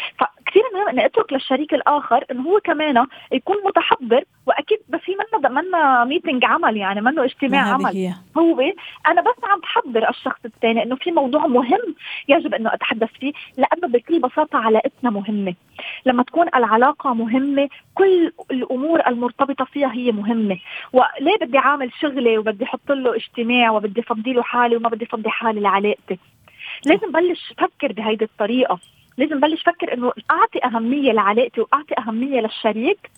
فكثير 0.52 0.62
مهم 0.74 0.88
إني 0.88 1.06
أترك 1.06 1.32
للشريك 1.32 1.74
الآخر 1.74 2.24
إنه 2.30 2.42
هو 2.42 2.60
كمان 2.60 3.06
يكون 3.32 3.56
متحضر 3.64 4.24
وأكيد 4.46 4.78
بس 4.88 5.00
هي 5.04 5.14
منا 5.14 5.60
منا 5.60 6.04
ميتنج 6.04 6.44
عمل 6.44 6.76
يعني 6.76 7.00
منه 7.00 7.24
اجتماع 7.24 7.72
عمل. 7.74 7.96
هي. 7.96 8.14
هو 8.38 8.60
أنا 9.06 9.20
بس 9.20 9.44
عم 9.44 9.60
بحضر 9.60 10.10
الشخص 10.10 10.40
الثاني 10.44 10.82
إنه 10.82 10.96
في 10.96 11.10
موضوع 11.10 11.46
مهم 11.46 11.94
يجب 12.28 12.54
إنه 12.54 12.74
أتحدث 12.74 13.08
فيه 13.20 13.32
لأنه 13.56 13.88
بكل 13.88 14.20
بساطة 14.20 14.58
علاقتنا 14.58 15.10
مهمة. 15.10 15.54
لما 16.06 16.22
تكون 16.22 16.46
العلاقة 16.54 17.14
مهمة 17.14 17.68
كل 17.94 18.32
الأمور 18.50 19.06
المرتبطة 19.06 19.64
فيها 19.64 19.92
هي 19.92 20.12
مهمة. 20.12 20.58
وليه 20.92 21.36
بدي 21.40 21.58
عامل 21.58 21.90
شغلي 22.00 22.38
وبدي 22.38 22.64
أحط 22.64 22.92
له 22.92 23.16
اجتماع 23.16 23.70
وبدي 23.70 24.00
أفضي 24.00 24.32
له 24.32 24.42
حالي 24.42 24.76
وما 24.76 24.88
بدي 24.88 25.04
أفضي 25.04 25.28
حالي 25.28 25.60
لعلاقتي؟ 25.60 26.18
لازم 26.86 27.12
بلش 27.12 27.52
أفكر 27.52 27.92
بهيدي 27.92 28.24
الطريقة. 28.24 28.78
لازم 29.18 29.40
بلش 29.40 29.62
فكر 29.62 29.94
إنه 29.94 30.12
أعطي 30.30 30.64
أهمية 30.64 31.12
لعلاقتي 31.12 31.60
وأعطي 31.60 31.94
أهمية 31.98 32.40
للشريك 32.40 33.10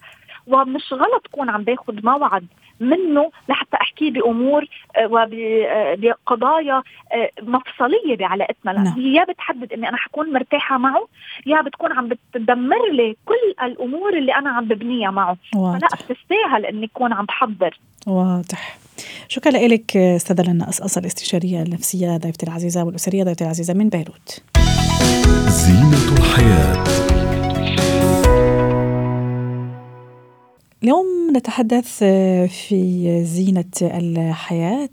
ومش 0.46 0.92
غلط 0.92 1.26
كون 1.32 1.50
عم 1.50 1.62
باخذ 1.64 2.06
موعد 2.06 2.46
منه 2.80 3.30
لحتى 3.48 3.76
احكيه 3.76 4.10
بأمور 4.10 4.66
آه، 4.96 5.06
وبقضايا 5.06 6.82
آه، 7.12 7.30
مفصلية 7.42 8.16
بعلاقتنا 8.16 8.70
لأن 8.70 8.84
نعم. 8.84 8.94
هي 8.94 9.14
يا 9.14 9.24
بتحدد 9.24 9.72
إني 9.72 9.88
أنا 9.88 9.96
حكون 9.96 10.32
مرتاحة 10.32 10.78
معه 10.78 11.06
يا 11.46 11.62
بتكون 11.62 11.92
عم 11.92 12.08
بتدمر 12.08 12.90
لي 12.92 13.16
كل 13.24 13.64
الأمور 13.64 14.18
اللي 14.18 14.34
أنا 14.34 14.50
عم 14.50 14.64
ببنيها 14.64 15.10
معه 15.10 15.36
واضح. 15.54 15.78
فلا 15.78 15.88
بتستاهل 15.88 16.66
إني 16.66 16.86
أكون 16.86 17.12
عم 17.12 17.24
بحضر 17.24 17.78
واضح 18.06 18.83
شكرا 19.28 19.52
لك 19.52 19.96
أستاذة 19.96 20.42
لنا 20.42 20.64
قصقصه 20.64 20.98
الاستشارية 20.98 21.62
النفسية 21.62 22.16
ضيفتي 22.16 22.46
العزيزة 22.46 22.84
والأسرية 22.84 23.24
ضيفتي 23.24 23.44
العزيزة 23.44 23.74
من 23.74 23.88
بيروت. 23.88 24.42
زينة 25.48 26.18
الحياة. 26.18 26.84
اليوم 30.82 31.06
نتحدث 31.36 31.98
في 32.48 33.24
زينة 33.24 33.64
الحياة 33.82 34.88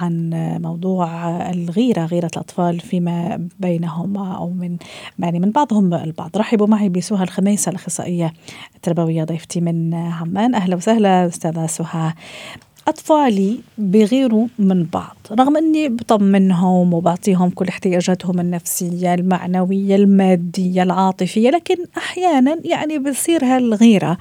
عن 0.00 0.30
موضوع 0.62 1.30
الغيرة 1.50 2.04
غيرة 2.04 2.30
الأطفال 2.32 2.80
فيما 2.80 3.48
بينهم 3.60 4.16
أو 4.16 4.50
من 4.50 4.76
يعني 5.18 5.40
من 5.40 5.50
بعضهم 5.50 5.94
البعض. 5.94 6.30
رحبوا 6.36 6.66
معي 6.66 6.88
بسهى 6.88 7.22
الخميسة 7.22 7.70
الأخصائية 7.70 8.32
التربوية 8.76 9.24
ضيفتي 9.24 9.60
من 9.60 9.94
عمان. 9.94 10.54
أهلا 10.54 10.76
وسهلا 10.76 11.26
أستاذة 11.26 11.66
سهى. 11.66 12.12
أطفالي 12.88 13.60
بغيروا 13.78 14.46
من 14.58 14.84
بعض 14.84 15.16
رغم 15.32 15.56
أني 15.56 15.88
بطمنهم 15.88 16.94
وبعطيهم 16.94 17.50
كل 17.50 17.68
احتياجاتهم 17.68 18.40
النفسية 18.40 19.14
المعنوية 19.14 19.96
المادية 19.96 20.82
العاطفية 20.82 21.50
لكن 21.50 21.76
أحيانا 21.96 22.60
يعني 22.64 22.98
بتصير 22.98 23.44
هالغيرة 23.44 24.18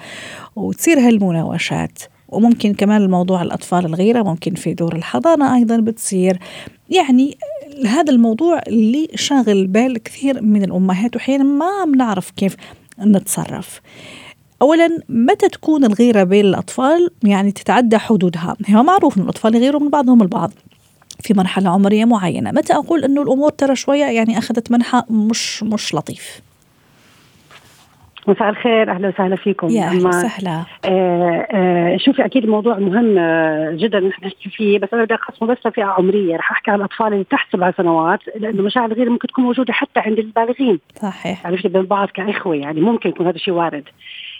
وتصير 0.55 0.99
هالمناوشات. 0.99 1.99
وممكن 2.29 2.73
كمان 2.73 3.01
الموضوع 3.01 3.41
الأطفال 3.41 3.85
الغيرة 3.85 4.23
ممكن 4.23 4.53
في 4.53 4.73
دور 4.73 4.95
الحضانة 4.95 5.55
أيضا 5.55 5.77
بتصير. 5.77 6.39
يعني 6.89 7.37
هذا 7.85 8.11
الموضوع 8.11 8.61
اللي 8.67 9.07
شاغل 9.15 9.67
بال 9.67 9.97
كثير 9.97 10.41
من 10.41 10.63
الأمهات 10.63 11.15
وأحيانا 11.15 11.43
ما 11.43 11.85
بنعرف 11.85 12.31
كيف 12.31 12.55
نتصرف. 12.99 13.81
اولا 14.61 14.99
متى 15.09 15.49
تكون 15.49 15.85
الغيرة 15.85 16.23
بين 16.23 16.45
الأطفال؟ 16.45 17.09
يعني 17.23 17.51
تتعدى 17.51 17.97
حدودها. 17.97 18.55
هو 18.69 18.83
معروف 18.83 19.17
إن 19.17 19.23
الأطفال 19.23 19.55
يغيروا 19.55 19.81
من 19.81 19.89
بعضهم 19.89 20.21
البعض 20.21 20.51
في 21.23 21.33
مرحلة 21.33 21.69
عمرية 21.69 22.05
معينة. 22.05 22.51
متى 22.51 22.73
أقول 22.73 23.03
إنه 23.03 23.21
الأمور 23.21 23.49
ترى 23.49 23.75
شوية؟ 23.75 24.05
يعني 24.05 24.37
أخذت 24.37 24.71
منحى 24.71 25.03
مش 25.09 25.63
مش 25.63 25.95
لطيف. 25.95 26.41
مساء 28.27 28.49
الخير 28.49 28.91
أهلا 28.91 29.07
وسهلا 29.07 29.35
فيكم. 29.35 29.67
يا 29.69 29.83
أهلا 29.83 30.07
وسهلا. 30.07 30.63
آه 30.85 31.47
آه 31.51 31.97
شوفي 31.97 32.25
أكيد 32.25 32.43
الموضوع 32.43 32.79
مهم 32.79 33.17
آه 33.17 33.71
جدا 33.71 33.99
نحن 33.99 34.25
نحكي 34.25 34.49
فيه 34.49 34.79
بس 34.79 34.89
أنا 34.93 35.03
بدي 35.03 35.13
أقسمه 35.13 35.47
بس 35.47 35.57
فئه 35.73 35.83
عمرية. 35.83 36.35
رح 36.35 36.51
أحكي 36.51 36.71
عن 36.71 36.77
الأطفال 36.79 37.13
اللي 37.13 37.23
تحت 37.23 37.51
سبع 37.53 37.71
سنوات 37.71 38.19
لأنه 38.35 38.63
مشاعر 38.63 38.91
الغيرة 38.91 39.09
ممكن 39.09 39.27
تكون 39.27 39.43
موجودة 39.43 39.73
حتى 39.73 39.99
عند 39.99 40.19
البالغين. 40.19 40.79
صحيح. 41.01 41.47
عرفتي 41.47 41.67
بين 41.67 41.83
بعض 41.83 42.07
كإخوة 42.07 42.55
يعني 42.55 42.81
ممكن 42.81 43.09
يكون 43.09 43.27
هذا 43.27 43.35
الشيء 43.35 43.53
وارد. 43.53 43.83
آه، 43.83 43.91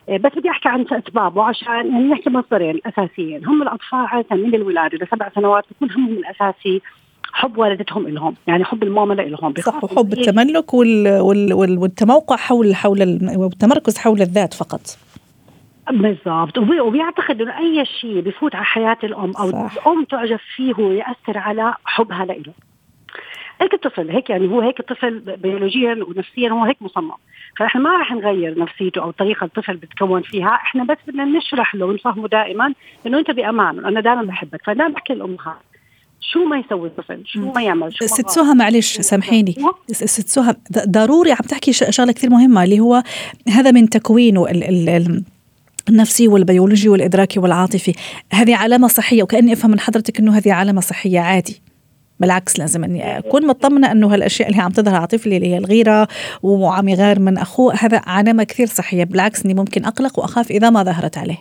بس 0.09 0.31
بدي 0.37 0.49
أحكي 0.49 0.69
عن 0.69 0.85
أسبابه 0.91 1.43
عشان 1.43 1.67
يعني 1.67 1.89
نحكي 1.89 2.29
مصدرين 2.29 2.79
أساسيين. 2.85 3.45
هم 3.45 3.61
الأطفال 3.61 3.99
عاده 3.99 4.35
من 4.35 4.55
الولاده 4.55 4.97
لسبع 4.97 5.29
سنوات 5.35 5.63
بيكون 5.69 5.91
همهم 5.91 6.17
الأساسي 6.17 6.81
حب 7.33 7.57
والدتهم 7.57 8.07
لهم 8.07 8.35
يعني 8.47 8.63
حب 8.63 8.83
الماما 8.83 9.13
لهم 9.13 9.53
صح 9.59 9.83
وحب 9.83 10.13
التملك 10.13 10.73
وال... 10.73 11.21
وال... 11.21 11.53
وال... 11.53 11.77
والتموقع 11.77 12.35
حول 12.35 12.75
حول 12.75 13.19
والتمركز 13.35 13.97
حول 13.97 14.21
الذات 14.21 14.53
فقط. 14.53 14.81
بالضبط. 15.91 16.57
وبيعتقد 16.57 17.41
إنه 17.41 17.57
أي 17.57 17.85
شيء 17.85 18.21
بفوت 18.21 18.55
على 18.55 18.65
حياة 18.65 18.97
الأم 19.03 19.31
أو 19.39 19.51
صح. 19.51 19.73
الأم 19.73 20.03
تعجب 20.03 20.39
فيه 20.55 20.73
ويأثر 20.79 21.37
على 21.37 21.73
حبها 21.85 22.25
له 22.25 22.53
هيك 23.61 23.73
الطفل 23.73 24.09
هيك 24.09 24.29
يعني 24.29 24.47
هو 24.47 24.61
هيك 24.61 24.79
الطفل 24.79 25.19
بيولوجيا 25.19 25.93
ونفسيا 26.07 26.49
هو 26.49 26.63
هيك 26.63 26.81
مصمم. 26.81 27.11
فاحنا 27.57 27.81
ما 27.81 27.97
راح 27.97 28.11
نغير 28.11 28.59
نفسيته 28.59 29.01
أو 29.01 29.11
طريقة 29.11 29.45
الطفل 29.45 29.77
بتكون 29.77 30.21
فيها 30.21 30.49
إحنا 30.49 30.83
بس 30.83 30.97
بدنا 31.07 31.25
نشرح 31.25 31.75
له 31.75 31.85
ونفهمه 31.85 32.27
دائما 32.27 32.73
إنه 33.05 33.19
أنت 33.19 33.31
بامان 33.31 33.85
أنا 33.85 34.01
دائما 34.01 34.23
بحبك. 34.23 34.61
فدائما 34.65 34.93
بحكي 34.93 35.13
الامهات 35.13 35.55
شو 36.21 36.45
ما 36.45 36.57
يسوي 36.57 36.87
الطفل؟ 36.87 37.23
شو 37.25 37.51
ما 37.51 37.63
يعمل؟ 37.63 37.93
شو 37.93 38.05
ست 38.05 38.29
سهى 38.29 38.53
معلش 38.53 39.01
سامحيني. 39.01 39.55
ست 39.91 40.27
سهى 40.27 40.55
ضروري 40.87 41.31
عم 41.31 41.37
تحكي 41.37 41.73
شغلة 41.73 42.11
كثير 42.11 42.29
مهمة 42.29 42.63
اللي 42.63 42.79
هو 42.79 43.03
هذا 43.49 43.71
من 43.71 43.89
تكوينه 43.89 44.45
ال 44.45 44.63
ال 44.63 45.23
النفسي 45.89 46.27
والبيولوجي 46.27 46.89
والإدراكي 46.89 47.39
والعاطفي. 47.39 47.93
هذه 48.33 48.55
علامة 48.55 48.87
صحية 48.87 49.23
وكأني 49.23 49.53
أفهم 49.53 49.71
من 49.71 49.79
حضرتك 49.79 50.19
إنه 50.19 50.37
هذه 50.37 50.53
علامة 50.53 50.81
صحية 50.81 51.19
عادي. 51.19 51.61
بالعكس 52.19 52.59
لازم 52.59 52.83
إني 52.83 53.17
أكون 53.17 53.47
مطمنة 53.47 53.91
إنه 53.91 54.13
هالأشياء 54.13 54.49
اللي 54.49 54.61
عم 54.61 54.71
تظهر 54.71 54.95
على 54.95 55.07
طفلي 55.07 55.37
اللي 55.37 55.47
هي 55.47 55.57
الغيرة 55.57 56.07
وعم 56.43 56.87
يغار 56.87 57.19
من 57.19 57.37
أخوه 57.37 57.73
هذا 57.79 58.01
علامة 58.07 58.43
كثير 58.43 58.67
صحية. 58.67 59.03
بالعكس 59.03 59.45
إني 59.45 59.53
ممكن 59.53 59.85
أقلق 59.85 60.19
وأخاف 60.19 60.51
إذا 60.51 60.69
ما 60.69 60.83
ظهرت 60.83 61.17
عليه. 61.17 61.37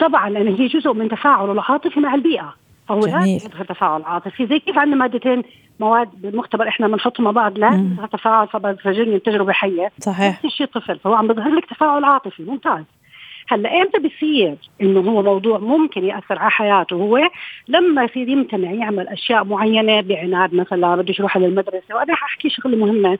طبعا 0.00 0.30
لأن 0.30 0.54
هي 0.54 0.66
جزء 0.66 0.92
من 0.92 1.08
تفاعله 1.08 1.52
العاطفي 1.52 2.00
مع 2.00 2.14
البيئة. 2.14 2.54
فهو 2.88 3.00
لازم 3.00 3.30
يظهر 3.30 3.64
تفاعل 3.64 4.02
عاطفي. 4.02 4.46
زي 4.46 4.58
كيف 4.58 4.78
عندنا 4.78 4.96
مادتين 4.96 5.42
مواد 5.80 6.08
بالمختبر 6.14 6.68
إحنا 6.68 6.88
بنحطهم 6.88 7.24
مع 7.24 7.30
بعض 7.30 7.58
لا 7.58 7.68
يظهر 7.68 8.06
تفاعل 8.06 8.48
فبتفرجيني 8.48 9.18
تجربة 9.18 9.52
حية. 9.52 9.92
صحيح. 10.00 10.34
نفس 10.34 10.44
الشيء 10.44 10.66
طفل 10.66 10.98
فهو 10.98 11.14
عم 11.14 11.28
بيظهر 11.28 11.54
لك 11.54 11.64
تفاعل 11.64 12.04
عاطفي 12.04 12.42
ممتاز. 12.42 12.84
هلأ 13.52 13.82
إمتى 13.82 13.98
بصير 13.98 14.56
إنه 14.82 15.00
هو 15.00 15.22
موضوع 15.22 15.58
ممكن 15.58 16.04
يأثر 16.04 16.38
على 16.38 16.50
حياته 16.50 16.94
هو 16.94 17.20
لما 17.68 18.04
يصير 18.04 18.28
يمتنع 18.28 18.70
يعمل 18.70 19.08
أشياء 19.08 19.44
معينة 19.44 20.00
بعناد 20.00 20.54
مثلا 20.54 20.96
بدوش 20.96 21.18
يروح 21.18 21.36
للمدرسة. 21.36 21.94
وأنا 21.94 22.12
أحكي 22.12 22.50
شغلة 22.50 22.76
مهمة. 22.76 23.18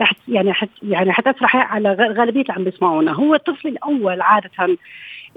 رح 0.00 0.12
يعني 0.28 0.52
حت 0.52 0.68
يعني 0.82 1.12
حتاثر 1.12 1.46
على 1.52 1.92
غالبية 1.92 2.40
اللي 2.40 2.52
عم 2.52 2.64
بيسمعونا. 2.64 3.12
هو 3.12 3.34
الطفل 3.34 3.68
الأول 3.68 4.20
عادة 4.20 4.76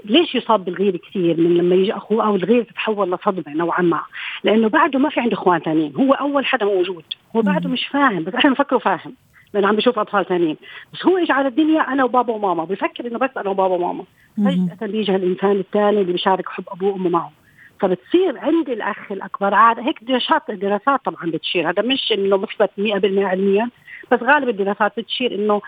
ليش 0.04 0.34
يصاب 0.34 0.64
بالغيره 0.64 0.96
كثير 0.96 1.40
من 1.40 1.56
لما 1.56 1.74
يجي 1.74 1.96
أخوه 1.96 2.26
أو 2.26 2.36
الغيره 2.36 2.62
تتحول 2.62 3.12
لصدمة 3.12 3.56
نوعا 3.56 3.82
ما؟ 3.82 4.00
لأنه 4.44 4.68
بعده 4.68 4.98
ما 4.98 5.08
في 5.08 5.20
عنده 5.20 5.34
إخوان 5.34 5.60
ثانيين 5.60 5.92
هو 5.96 6.12
أول 6.12 6.46
حدا 6.46 6.66
موجود. 6.66 7.04
هو 7.36 7.42
بعده 7.42 7.68
مش 7.68 7.86
فاهم. 7.86 8.24
بس 8.24 8.34
إحنا 8.34 8.50
بنفكره 8.50 8.78
فاهم. 8.78 9.14
لأنه 9.54 9.68
عم 9.68 9.76
بيشوف 9.76 9.98
أطفال 9.98 10.26
ثانيين 10.26 10.56
بس 10.92 11.06
هو 11.06 11.16
اجى 11.16 11.32
على 11.32 11.48
الدنيا 11.48 11.80
أنا 11.80 12.04
وبابا 12.04 12.32
وماما 12.34 12.64
بفكر 12.64 13.06
إنه 13.06 13.18
بس 13.18 13.30
أنا 13.36 13.50
وبابا 13.50 13.74
وماما. 13.74 14.04
فجأة 14.36 14.86
بيجي 14.86 15.16
الانسان 15.16 15.50
الثاني 15.50 16.00
اللي 16.00 16.12
بيشارك 16.12 16.48
حب 16.48 16.64
أبوه 16.68 16.92
وأمه 16.92 17.08
معه. 17.08 17.32
فبتصير 17.80 18.38
عند 18.38 18.68
الأخ 18.68 19.12
الأكبر 19.12 19.54
عاد 19.54 19.78
هيك 19.78 20.04
دراسات 20.04 20.50
دراسات 20.50 21.00
طبعا 21.04 21.30
بتشير. 21.30 21.70
هذا 21.70 21.82
مش 21.82 22.12
إنه 22.12 22.36
مثبت 22.36 22.70
100% 22.78 23.24
علميا 23.24 23.70
بس 24.12 24.22
غالب 24.22 24.48
الدراسات 24.48 25.00
بتشير 25.00 25.34
إنه 25.34 25.62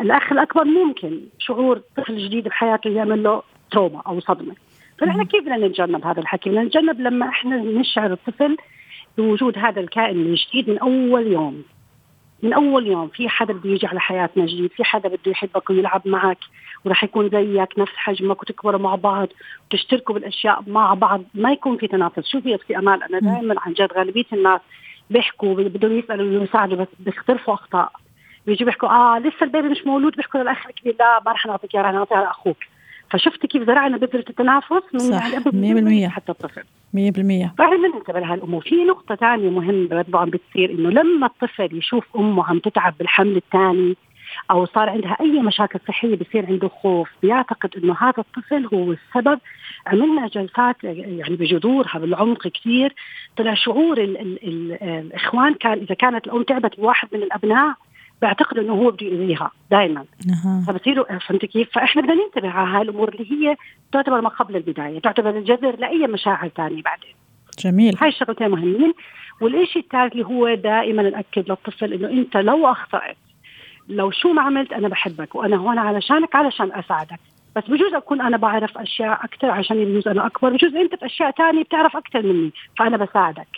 الأخ 0.00 0.32
الأكبر 0.32 0.64
ممكن 0.64 1.20
شعور 1.38 1.80
طفل 1.96 2.18
جديد 2.18 2.44
بحياته 2.44 2.90
يعمل 2.90 3.22
له 3.22 3.42
تروما 3.70 4.02
أو 4.06 4.20
صدمة. 4.20 4.54
فنحن 4.98 5.24
كيف 5.24 5.42
بدنا 5.42 5.66
نتجنب 5.66 6.04
هذا 6.06 6.20
الحكي؟ 6.20 6.50
بدنا 6.50 6.62
نتجنب 6.64 7.00
لما 7.00 7.28
إحنا 7.28 7.56
نشعر 7.56 8.12
الطفل 8.12 8.56
بوجود 9.18 9.58
هذا 9.58 9.80
الكائن 9.80 10.16
الجديد 10.16 10.70
من 10.70 10.78
أول 10.78 11.26
يوم. 11.26 11.62
من 12.42 12.52
أول 12.52 12.86
يوم 12.86 13.08
في 13.08 13.28
حدا 13.28 13.52
بده 13.52 13.70
يجي 13.70 13.86
على 13.86 14.00
حياتنا 14.00 14.46
جديد 14.46 14.70
في 14.70 14.84
حدا 14.84 15.08
بده 15.08 15.20
يحبك 15.26 15.70
ويلعب 15.70 16.02
معك 16.04 16.38
وراح 16.84 17.04
يكون 17.04 17.28
زيك 17.30 17.78
نفس 17.78 17.92
حجمك 17.96 18.42
وتكبروا 18.42 18.80
مع 18.80 18.94
بعض 18.94 19.28
وتشتركوا 19.66 20.14
بالأشياء 20.14 20.62
مع 20.66 20.94
بعض 20.94 21.22
ما 21.34 21.52
يكون 21.52 21.76
في 21.76 21.86
تنافس. 21.86 22.26
شوفي 22.26 22.54
أختي 22.54 22.78
امال 22.78 23.02
أنا 23.02 23.18
دائما 23.20 23.54
عن 23.58 23.72
جد 23.72 23.92
غالبية 23.92 24.24
الناس 24.32 24.60
بيحكوا 25.10 25.54
بدهم 25.54 25.98
يسألوا 25.98 26.40
ويساعدوا 26.40 26.76
بس 26.76 26.88
بيختلفوا 26.98 27.54
أخطاء. 27.54 27.92
بيجوا 28.46 28.66
بيحكوا 28.66 28.88
آه 28.88 29.18
لسه 29.18 29.42
البيبي 29.42 29.68
مش 29.68 29.86
مولود 29.86 30.16
بيحكوا 30.16 30.40
للاخ 30.40 30.66
الكبير 30.66 30.96
لا 30.98 31.20
ما 31.26 31.32
رح 31.32 31.46
نعطيك 31.46 31.74
اياه 31.74 31.82
رح 31.82 31.92
نعطيها 31.92 32.20
لأخوك. 32.20 32.56
فشفت 33.10 33.46
كيف 33.46 33.62
زرعنا 33.62 33.96
بذرة 33.96 34.24
التنافس 34.30 34.82
من 34.92 35.00
صح 35.00 36.08
100% 36.08 36.08
حتى 36.08 36.32
الطفل. 36.32 36.62
100% 36.62 37.54
فاحنا 37.58 37.76
ننتبه 37.94 38.20
لهالأمور، 38.20 38.60
في 38.60 38.84
نقطة 38.84 39.14
ثانية 39.14 39.50
مهمة 39.50 39.88
برضه 39.88 40.18
عم 40.18 40.30
بتصير 40.30 40.70
إنه 40.70 40.90
لما 40.90 41.26
الطفل 41.26 41.78
يشوف 41.78 42.04
أمه 42.16 42.44
عم 42.44 42.58
تتعب 42.58 42.94
بالحمل 42.98 43.36
الثاني 43.36 43.96
أو 44.50 44.66
صار 44.66 44.90
عندها 44.90 45.16
أي 45.20 45.40
مشاكل 45.40 45.78
صحية 45.88 46.16
بصير 46.16 46.46
عنده 46.46 46.68
خوف 46.68 47.08
بيعتقد 47.22 47.70
إنه 47.76 47.96
هذا 48.00 48.14
الطفل 48.18 48.66
هو 48.74 48.92
السبب. 48.92 49.38
عملنا 49.86 50.28
جلسات 50.28 50.76
يعني 50.84 51.36
بجذورها 51.36 51.98
بالعمق 51.98 52.48
كثير. 52.48 52.94
طلع 53.36 53.54
شعور 53.54 53.98
ال 53.98 54.20
ال 54.20 54.48
ال 54.48 54.82
الإخوان 54.82 55.54
كان 55.54 55.72
إذا 55.72 55.94
كانت 55.94 56.26
الأم 56.26 56.42
تعبت 56.42 56.80
بواحد 56.80 57.08
من 57.12 57.22
الأبناء 57.22 57.74
بعتقد 58.22 58.58
إنه 58.58 58.72
هو 58.72 58.90
بده 58.90 59.06
يؤذيها 59.06 59.50
دائما. 59.70 60.04
فبصيروا 60.66 61.18
فهمت 61.18 61.44
كيف؟ 61.44 61.68
فإحنا 61.72 62.02
بدنا 62.02 62.14
ننتبه 62.14 62.50
على 62.50 62.76
هاي 62.76 62.82
الأمور 62.82 63.08
اللي 63.08 63.32
هي 63.32 63.56
تعتبر 63.92 64.20
ما 64.20 64.28
قبل 64.28 64.56
البداية، 64.56 64.98
تعتبر 65.00 65.30
الجذر 65.30 65.76
لأي 65.76 66.06
مشاعر 66.06 66.48
ثانية 66.48 66.82
بعدين. 66.82 67.14
جميل. 67.58 67.96
هاي 68.00 68.08
الشغلتين 68.08 68.48
مهمين، 68.48 68.92
والشيء 69.40 69.82
الثالث 69.82 70.12
اللي 70.12 70.26
هو 70.26 70.54
دائما 70.54 71.02
ناكد 71.02 71.48
للطفل 71.48 71.92
إنه 71.92 72.08
أنت 72.08 72.36
لو 72.36 72.66
أخطأت 72.66 73.16
لو 73.88 74.10
شو 74.10 74.32
ما 74.32 74.42
عملت 74.42 74.72
أنا 74.72 74.88
بحبك 74.88 75.34
وأنا 75.34 75.56
هون 75.56 75.78
علشانك 75.78 76.34
علشان 76.34 76.72
أساعدك. 76.72 77.20
بس 77.56 77.64
بجوز 77.64 77.94
أكون 77.94 78.20
أنا 78.20 78.36
بعرف 78.36 78.78
أشياء 78.78 79.24
أكثر 79.24 79.50
عشان 79.50 79.84
بجوز 79.84 80.08
أنا 80.08 80.26
أكبر. 80.26 80.50
بجوز 80.50 80.74
أنت 80.74 80.94
في 80.94 81.06
أشياء 81.06 81.30
ثانية 81.30 81.62
بتعرف 81.62 81.96
أكثر 81.96 82.22
مني 82.22 82.52
فأنا 82.78 82.96
بساعدك. 82.96 83.48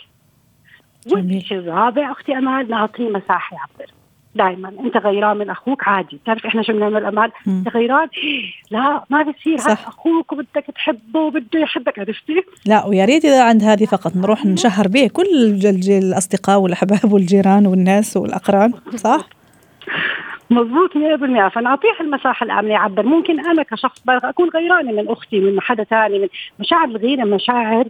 والشيء 1.11 1.57
الرابع 1.57 2.11
أختي 2.11 2.37
أمال 2.37 2.69
نعطيه 2.69 3.09
مساحة 3.09 3.55
يعبر 3.55 3.91
دائما 4.39 4.71
أنت 4.85 4.97
غيران 4.97 5.37
من 5.37 5.49
أخوك؟ 5.49 5.87
عادي. 5.87 6.19
بتعرف 6.23 6.45
إحنا 6.45 6.61
شو 6.61 6.73
بنعمل 6.73 7.05
امال 7.05 7.31
أنت 7.47 7.69
غيران؟ 7.69 8.07
لا 8.71 9.03
ما 9.09 9.23
بصير. 9.23 9.57
صح. 9.57 9.87
أخوك 9.87 10.31
وبدك 10.31 10.65
تحبه 10.75 11.19
وبده 11.19 11.59
يحبك 11.59 11.99
عرفتي؟ 11.99 12.43
لا 12.65 12.85
ويا 12.85 13.05
ريت 13.05 13.25
إذا 13.25 13.43
عند 13.43 13.63
هذه 13.63 13.85
فقط 13.85 14.15
نروح 14.15 14.45
نشهر 14.45 14.87
به 14.87 15.07
كل 15.13 15.59
الأصدقاء 15.89 16.59
والأحباب 16.59 17.13
والجيران 17.13 17.67
والناس 17.67 18.17
والأقران 18.17 18.73
صح؟ 18.95 19.27
مضبوط 20.49 20.89
100% 20.89 21.47
فنعطيه 21.47 21.95
المساحة 22.01 22.43
الآمنة 22.43 22.71
يعبر 22.71 23.05
ممكن 23.05 23.39
أنا 23.39 23.63
كشخص 23.63 24.01
أكون 24.09 24.49
غيرانة 24.49 24.91
من 24.91 25.09
أختي 25.09 25.39
من 25.39 25.61
حدا 25.61 25.83
ثاني 25.83 26.19
من 26.19 26.27
مشاعر 26.59 26.85
الغيرة 26.85 27.23
مشاعر 27.23 27.87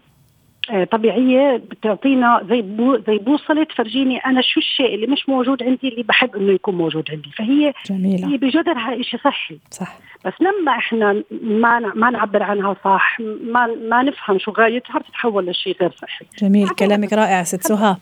طبيعية 0.91 1.57
بتعطينا 1.57 2.45
زي 2.49 2.61
بو 2.61 2.97
زي 3.07 3.17
بوصلة 3.17 3.63
تفرجيني 3.63 4.17
أنا 4.17 4.41
شو 4.41 4.59
الشيء 4.59 4.95
اللي 4.95 5.07
مش 5.07 5.29
موجود 5.29 5.63
عندي 5.63 5.87
اللي 5.87 6.03
بحب 6.03 6.35
إنه 6.35 6.51
يكون 6.51 6.75
موجود 6.75 7.11
عندي. 7.11 7.29
فهي 7.37 7.73
جميلة. 7.85 8.27
هي 8.27 8.37
بجذرها 8.37 9.01
شيء 9.01 9.19
صحي. 9.19 9.57
صح. 9.71 9.97
بس 10.25 10.33
لما 10.41 10.71
إحنا 10.71 11.23
ما 11.41 11.79
ما 11.79 12.09
نعبر 12.09 12.43
عنها 12.43 12.75
صح 12.83 13.17
ما 13.19 13.67
ما 13.89 14.03
نفهم 14.03 14.39
شو 14.39 14.51
غايتها 14.51 14.99
بتتحول 14.99 15.45
لشيء 15.45 15.75
غير 15.81 15.91
صحي. 15.91 16.25
جميل 16.39 16.69
كلامك 16.69 17.13
رائع 17.13 17.43
ست 17.43 17.67
سهى 17.67 17.95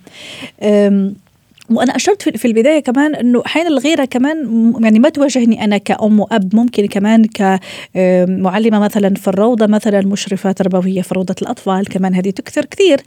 وأنا 1.72 1.96
أشرت 1.96 2.38
في 2.38 2.46
البداية 2.46 2.80
كمان 2.80 3.16
إنه 3.16 3.44
أحيانا 3.46 3.70
الغيرة 3.70 4.06
كمان 4.06 4.38
يعني 4.84 5.00
ما 5.00 5.10
تواجهني 5.10 5.64
أنا 5.64 5.78
كأم 5.78 6.20
وأب 6.20 6.56
ممكن 6.56 6.86
كمان 6.86 7.26
كمعلمه 7.26 8.80
مثلا 8.80 9.16
في 9.16 9.28
الروضة 9.28 9.68
مثلا 9.68 10.02
مشرفة 10.02 10.52
تربوية 10.52 11.02
في 11.02 11.16
روضة 11.16 11.36
الأطفال 11.42 11.88
كمان 11.88 12.16
هذه 12.16 12.30
تكثر 12.30 12.66
كثير. 12.66 13.02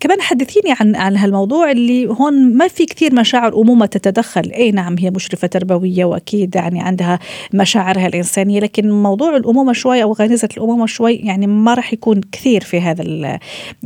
كمان 0.00 0.20
حدثيني 0.20 0.74
عن 0.80 0.96
عن 0.96 1.16
هالموضوع 1.16 1.70
اللي 1.70 2.06
هون 2.06 2.56
ما 2.56 2.68
في 2.68 2.86
كثير 2.86 3.14
مشاعر 3.14 3.54
أمومة 3.60 3.86
تتدخل. 3.86 4.50
أي 4.52 4.70
نعم 4.70 4.96
هي 4.98 5.10
مشرفة 5.10 5.48
تربوية 5.48 6.04
وأكيد 6.04 6.56
يعني 6.56 6.82
عندها 6.82 7.18
مشاعرها 7.54 8.06
الإنسانية 8.06 8.60
لكن 8.60 8.90
موضوع 8.90 9.36
الأمومة 9.36 9.72
شوي 9.72 10.02
أو 10.02 10.12
غريزه 10.12 10.48
الأمومة 10.56 10.86
شوي 10.86 11.14
يعني 11.14 11.46
ما 11.46 11.74
راح 11.74 11.92
يكون 11.92 12.20
كثير 12.32 12.60
في 12.64 12.80
هذا 12.80 13.38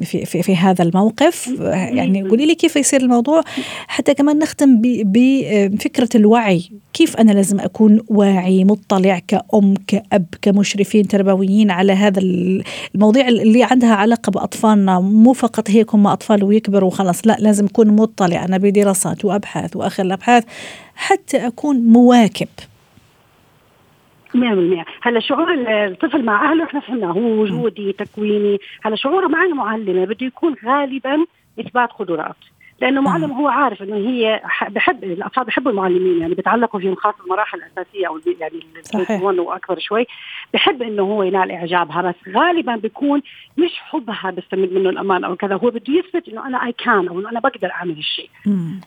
في, 0.02 0.24
في, 0.24 0.42
في 0.42 0.56
هذا 0.56 0.84
الموقف. 0.84 1.60
يعني 1.70 2.28
قولي 2.28 2.46
لي 2.46 2.54
كيف 2.54 2.69
كيف 2.70 2.76
يصير 2.76 3.00
الموضوع 3.00 3.42
حتى 3.88 4.14
كمان 4.14 4.38
نختم 4.38 4.80
بفكرة 4.82 6.08
الوعي. 6.14 6.70
كيف 6.92 7.16
أنا 7.16 7.32
لازم 7.32 7.60
أكون 7.60 8.00
واعي 8.08 8.64
مطلع 8.64 9.20
كأم 9.28 9.74
كأب 9.86 10.26
كمشرفين 10.42 11.08
تربويين 11.08 11.70
على 11.70 11.92
هذا 11.92 12.20
المواضيع 12.94 13.28
اللي 13.28 13.64
عندها 13.64 13.94
علاقة 13.94 14.30
بأطفالنا. 14.30 15.00
مو 15.00 15.32
فقط 15.32 15.70
هيك 15.70 15.94
هم 15.94 16.06
أطفال 16.06 16.44
ويكبروا 16.44 16.88
وخلاص 16.88 17.26
لا 17.26 17.36
لازم 17.40 17.66
أكون 17.66 17.96
مطلع 17.96 18.44
أنا 18.44 18.58
بدراسات 18.58 19.24
وأبحاث 19.24 19.76
وآخر 19.76 20.02
الأبحاث 20.02 20.44
حتى 20.94 21.46
أكون 21.46 21.76
مواكب. 21.76 22.48
100% 24.34 24.38
هلا 25.02 25.20
شعور 25.20 25.48
الطفل 25.68 26.24
مع 26.24 26.50
أهله 26.50 26.64
إحنا 26.64 26.80
فهمناه 26.80 27.12
هو 27.12 27.42
وجودي 27.42 27.92
تكويني. 27.92 28.58
هلا 28.82 28.96
شعوره 28.96 29.26
مع 29.26 29.44
المعلمة 29.44 30.04
بده 30.04 30.26
يكون 30.26 30.54
غالبا 30.66 31.16
إثبات 31.60 31.88
قدرات 31.98 32.36
لأنه 32.80 33.00
معلم 33.00 33.32
هو 33.32 33.48
عارف 33.48 33.82
إنه 33.82 33.96
هي 33.96 34.42
بحب 34.68 35.04
الأطفال 35.04 35.44
بحبوا 35.44 35.70
المعلمين 35.70 36.20
يعني 36.20 36.34
بتعلقوا 36.34 36.80
فيهم 36.80 36.94
خاصة 36.94 37.24
المراحل 37.24 37.58
الأساسية 37.58 38.08
أو 38.08 38.20
يعني 38.40 38.60
صحيح. 38.82 39.22
وأكبر 39.22 39.78
شوي 39.78 40.06
بحب 40.54 40.82
إنه 40.82 41.02
هو 41.02 41.22
ينال 41.22 41.50
إعجابها 41.50 42.02
بس 42.02 42.14
غالبا 42.34 42.76
بيكون 42.76 43.22
مش 43.56 43.70
حبها 43.80 44.30
بيستمد 44.30 44.72
منه 44.72 44.90
الأمان 44.90 45.24
أو 45.24 45.36
كذا 45.36 45.54
هو 45.54 45.70
بده 45.70 45.94
يثبت 45.94 46.28
إنه 46.28 46.46
أنا 46.46 46.66
اي 46.66 46.72
كان 46.72 47.08
أو 47.08 47.20
إنه 47.20 47.30
أنا 47.30 47.40
بقدر 47.40 47.70
أعمل 47.70 47.98
الشيء 47.98 48.30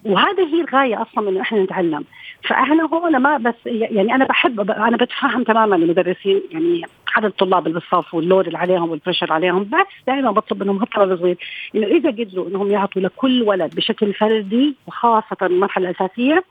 وهذا 0.06 0.44
هي 0.44 0.62
الغاية 0.62 1.02
أصلا 1.02 1.30
إنه 1.30 1.42
إحنا 1.42 1.64
نتعلم. 1.64 2.04
فاحنا 2.44 2.84
هون 2.84 3.18
ما 3.18 3.38
بس 3.38 3.56
يعني 3.66 4.16
أنا 4.16 4.26
بحب 4.26 4.72
أنا 4.72 4.98
بتفهم 4.98 5.44
تماما 5.44 5.76
المدرسين 5.76 6.42
يعني 6.52 6.82
عدد 7.16 7.26
الطلاب 7.26 7.68
اللي 7.68 7.80
بالصف 7.80 8.14
وال 8.14 8.25
load 8.25 8.46
اللي 8.46 8.58
عليهم 8.58 8.90
وال 8.90 8.99
pressure 8.99 9.34
عليهم 9.34 9.64
بس 9.64 10.06
دائما 10.08 10.32
بطلب 10.32 10.64
منهم 10.64 10.82
حتى 10.82 11.18
صغير 11.18 11.38
إنه 11.76 11.88
إذا 11.88 12.10
قدروا 12.10 12.48
إنهم 12.48 12.72
يعطوا 12.72 13.02
لكل 13.02 13.44
ولد 13.44 13.76
بشكل 13.84 14.14
فردي 14.14 14.76
وخاصة 14.88 15.38
المرحلة 15.42 15.90
الأساسية 15.90 16.44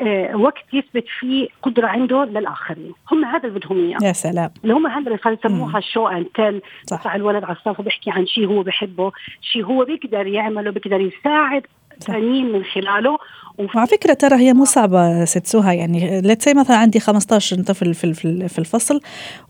آه 0.00 0.36
وقت 0.36 0.64
يثبت 0.72 1.04
فيه 1.20 1.48
قدرة 1.62 1.86
عنده 1.86 2.24
للآخرين. 2.24 2.92
هم 3.12 3.24
هذا 3.24 3.48
اللي 3.48 3.58
بدهم 3.58 3.78
إياه. 3.78 3.98
يا 4.02 4.12
سلام. 4.12 4.50
اللي 4.62 4.74
هم 4.74 4.86
هذا 4.86 4.98
اللي 4.98 5.38
يسموها 5.44 5.80
شو 5.80 6.08
تل 6.34 6.62
يطلع 6.92 7.14
الولد 7.14 7.44
على 7.44 7.56
الصف 7.56 7.80
وبيحكي 7.80 8.10
عن 8.10 8.26
شيء 8.26 8.46
هو 8.46 8.62
بحبه 8.62 9.12
شيء 9.40 9.64
هو 9.64 9.84
بيقدر 9.84 10.26
يعمله 10.26 10.70
بيقدر 10.70 11.00
يساعد. 11.00 11.66
ثانيين 12.00 12.52
من 12.52 12.64
خلاله. 12.64 13.18
وعلى 13.58 13.86
فكرة 13.86 14.14
ترى 14.14 14.36
هي 14.36 14.52
مو 14.52 14.64
صعبة 14.64 15.24
ست 15.24 15.46
سوها 15.46 15.72
يعني 15.72 16.20
لتسي 16.20 16.54
مثلا 16.54 16.76
عندي 16.76 17.00
15 17.00 17.62
طفل 17.62 17.94
في 17.94 18.14
في 18.48 18.58
الفصل 18.58 19.00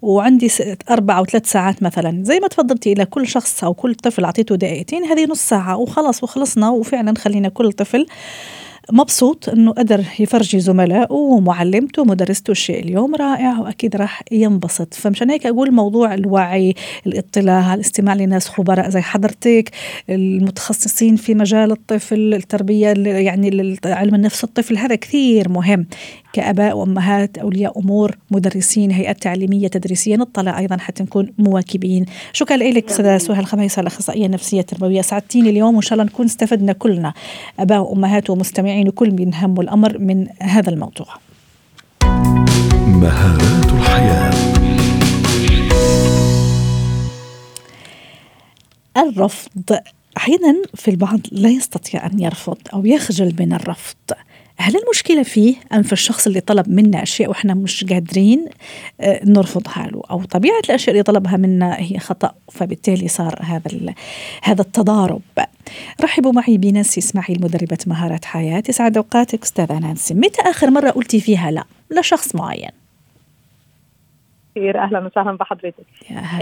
وعندي 0.02 0.48
أربع 0.90 1.18
أو 1.18 1.24
ثلاث 1.24 1.50
ساعات 1.50 1.82
مثلا. 1.82 2.24
زي 2.24 2.40
ما 2.40 2.48
تفضلتي 2.48 2.92
إلى 2.92 3.04
كل 3.04 3.26
شخص 3.26 3.64
أو 3.64 3.74
كل 3.74 3.94
طفل 3.94 4.24
أعطيته 4.24 4.56
دقيقتين 4.56 5.04
هذه 5.04 5.26
نص 5.26 5.40
ساعة 5.40 5.76
وخلص 5.76 6.22
وخلصنا 6.22 6.70
وفعلا 6.70 7.14
خلينا 7.18 7.48
كل 7.48 7.72
طفل. 7.72 8.06
مبسوط 8.92 9.48
إنه 9.48 9.72
قدر 9.72 10.04
يفرجي 10.18 10.60
زملائه 10.60 11.12
ومعلمته 11.12 12.02
ومدرسته 12.02 12.50
الشيء 12.50 12.82
اليوم 12.82 13.14
رائع 13.14 13.58
وأكيد 13.58 13.96
راح 13.96 14.22
ينبسط. 14.32 14.94
فمشان 14.94 15.30
هيك 15.30 15.46
أقول 15.46 15.72
موضوع 15.72 16.14
الوعي 16.14 16.74
الاطلاع 17.06 17.74
الاستماع 17.74 18.14
لناس 18.14 18.48
خبراء 18.48 18.90
زي 18.90 19.00
حضرتك 19.00 19.70
المتخصصين 20.10 21.16
في 21.16 21.34
مجال 21.34 21.72
الطفل 21.72 22.34
التربية 22.34 22.88
يعني 23.06 23.78
علم 23.84 24.14
النفس 24.14 24.44
الطفل 24.44 24.78
هذا 24.78 24.94
كثير 24.94 25.48
مهم. 25.48 25.86
كآباء 26.34 26.76
وأمهات 26.76 27.38
أولياء 27.38 27.78
أمور 27.78 28.16
مدرسين 28.30 28.90
هيئات 28.90 29.22
تعليمية 29.22 29.68
تدريسيه 29.68 30.16
نطلع 30.16 30.58
أيضا 30.58 30.76
حتى 30.76 31.02
نكون 31.02 31.32
مواكبين. 31.38 32.06
شكرا 32.32 32.56
لك 32.56 32.90
أستاذة 32.90 33.18
سهى 33.18 33.40
الخميس 33.40 33.78
الأخصائية 33.78 34.26
النفسية 34.26 34.60
التربوية. 34.60 35.02
سعدتيني 35.02 35.50
اليوم 35.50 35.74
وإن 35.74 35.82
شاء 35.82 35.92
الله 35.92 36.04
نكون 36.04 36.26
استفدنا 36.26 36.72
كلنا. 36.72 37.14
آباء 37.58 37.80
وأمهات 37.80 38.30
ومستمعين 38.30 38.88
وكل 38.88 39.10
من 39.10 39.34
هم 39.34 39.60
الأمر 39.60 39.98
من 39.98 40.26
هذا 40.42 40.70
الموضوع. 40.70 41.06
مهارات 42.86 43.72
الحياة. 43.72 44.34
الرفض 48.96 49.78
أحيانا 50.16 50.62
في 50.74 50.90
البعض 50.90 51.20
لا 51.32 51.48
يستطيع 51.48 52.06
أن 52.06 52.18
يرفض 52.18 52.58
أو 52.74 52.86
يخجل 52.86 53.34
من 53.40 53.52
الرفض. 53.52 53.96
هل 54.56 54.76
المشكلة 54.84 55.22
فيه 55.22 55.56
أم 55.72 55.82
في 55.82 55.92
الشخص 55.92 56.26
اللي 56.26 56.40
طلب 56.40 56.68
منا 56.68 57.02
أشياء 57.02 57.28
وإحنا 57.28 57.54
مش 57.54 57.84
قادرين 57.84 58.48
آه، 59.00 59.20
نرفضها 59.24 59.86
له؟ 59.86 60.02
أو 60.10 60.24
طبيعة 60.24 60.60
الأشياء 60.68 60.90
اللي 60.90 61.02
طلبها 61.02 61.36
منا 61.36 61.76
هي 61.78 61.98
خطأ 61.98 62.34
فبالتالي 62.52 63.08
صار 63.08 63.38
هذا 63.42 63.94
هذا 64.42 64.62
التضارب. 64.62 65.20
رحبوا 66.02 66.32
معي 66.32 66.58
بنانسي 66.58 67.00
إسماعيل 67.00 67.38
مدربة 67.42 67.78
مهارات 67.86 68.24
حياة. 68.24 68.62
يسعد 68.68 68.96
أوقاتك 68.96 69.42
أستاذة 69.42 69.78
نانسي. 69.78 70.14
متى 70.14 70.42
آخر 70.42 70.70
مرة 70.70 70.90
قلتي 70.90 71.20
فيها 71.20 71.50
لا؟ 71.50 71.64
لشخص 71.90 72.34
معين. 72.34 72.70
كثير 74.54 74.78
أهلا 74.78 75.06
وسهلا 75.06 75.36
بحضرتك. 75.36 75.84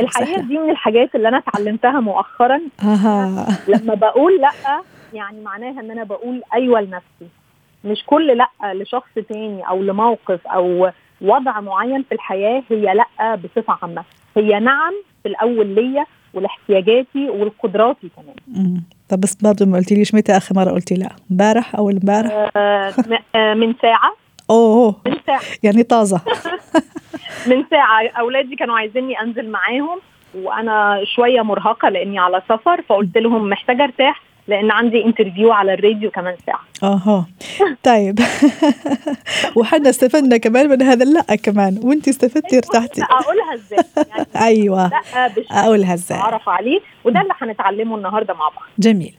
الحقيقة 0.01 0.41
دي 0.41 0.59
من 0.59 0.71
الحاجات 0.71 1.15
اللي 1.15 1.29
أنا 1.29 1.39
اتعلمتها 1.39 2.01
مؤخرا. 2.01 2.61
آه. 2.83 3.47
لما 3.69 3.95
بقول 3.95 4.41
لا 4.41 4.83
يعني 5.13 5.41
معناها 5.41 5.81
إن 5.81 5.91
أنا 5.91 6.05
بقول 6.05 6.43
أيوه 6.55 6.81
لنفسي. 6.81 7.42
مش 7.85 8.03
كل 8.07 8.27
لأ 8.27 8.49
لشخص 8.75 9.09
تاني 9.29 9.69
أو 9.69 9.83
لموقف 9.83 10.47
أو 10.47 10.91
وضع 11.21 11.61
معين 11.61 12.03
في 12.03 12.15
الحياة 12.15 12.63
هي 12.71 12.95
لأ 12.95 13.35
بصفة 13.35 13.79
عامة. 13.83 14.05
هي 14.37 14.61
نعم 14.61 14.93
في 15.23 15.29
الأول 15.29 15.67
ليا 15.67 16.05
ولاحتياجاتي 16.35 17.31
ولقدراتي 17.31 18.09
كمان. 18.17 18.81
طب 19.09 19.21
بس 19.21 19.35
برضه 19.35 19.67
ما 19.67 19.79
قلتليش 19.79 20.15
متى 20.15 20.37
آخر 20.37 20.55
مرة 20.57 20.71
قلتي 20.71 20.95
لأ؟ 20.95 21.09
امبارح 21.31 21.77
أو 21.77 21.91
امبارح؟ 21.91 22.51
آه, 22.57 22.93
آه، 23.37 23.55
من 23.55 23.75
ساعة. 23.83 24.13
أوه. 24.51 24.97
من 25.07 25.17
ساعة. 25.27 25.41
يعني 25.63 25.83
طازة. 25.83 26.21
من 27.51 27.65
ساعة. 27.71 28.09
أولادي 28.19 28.57
كانوا 28.57 28.79
عايزيني 28.79 29.21
أنزل 29.21 29.51
معاهم 29.51 30.01
وأنا 30.35 31.01
شوية 31.05 31.43
مرهقة 31.43 31.89
لأني 31.89 32.19
على 32.19 32.43
سفر 32.49 32.83
فقلت 32.83 33.19
لهم 33.19 33.51
محتاجة 33.51 33.85
أرتاح. 33.85 34.23
لأن 34.49 34.71
عندي 34.71 35.05
انترفيو 35.05 35.53
على 35.53 35.75
الراديو 35.75 36.11
كمان 36.11 36.35
ساعة. 36.47 36.61
أها. 36.93 37.27
طيب. 37.83 38.19
وحنا 39.57 39.91
استفدنا 39.91 40.37
كمان 40.37 40.69
من 40.69 40.83
هذا. 40.83 41.05
اللا 41.05 41.23
كمان. 41.43 41.81
وانت 41.83 42.09
استفدتي 42.09 42.57
ارتحتي. 42.57 43.03
أقولها 43.03 43.55
إزاي؟ 43.55 43.79
يعني 44.09 44.27
أيوه. 44.49 44.91
أقولها 45.51 45.95
إزاي. 45.95 46.19
أعرف 46.19 46.49
عليه 46.49 46.81
وده 47.05 47.21
اللي 47.21 47.33
هنتعلمه 47.39 47.97
النهارده 47.97 48.35
مع 48.35 48.49
بعض. 48.49 48.63
جميل. 48.79 49.15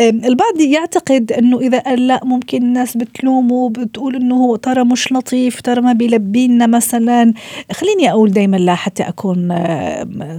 البعض 0.00 0.60
يعتقد 0.60 1.32
إنه 1.32 1.60
إذا 1.60 1.78
قال 1.78 2.06
لا 2.06 2.20
ممكن 2.24 2.62
الناس 2.62 2.96
بتلومه 2.96 3.70
بتقول 3.70 4.14
إنه 4.16 4.34
هو 4.34 4.56
ترى 4.56 4.84
مش 4.84 5.12
لطيف 5.12 5.60
ترى 5.60 5.80
ما 5.80 5.92
بيلبي 5.92 6.48
لنا 6.48 6.66
مثلا. 6.66 7.32
خليني 7.72 8.10
أقول 8.10 8.30
دائما 8.30 8.56
لا 8.56 8.74
حتى 8.74 9.02
أكون 9.02 9.54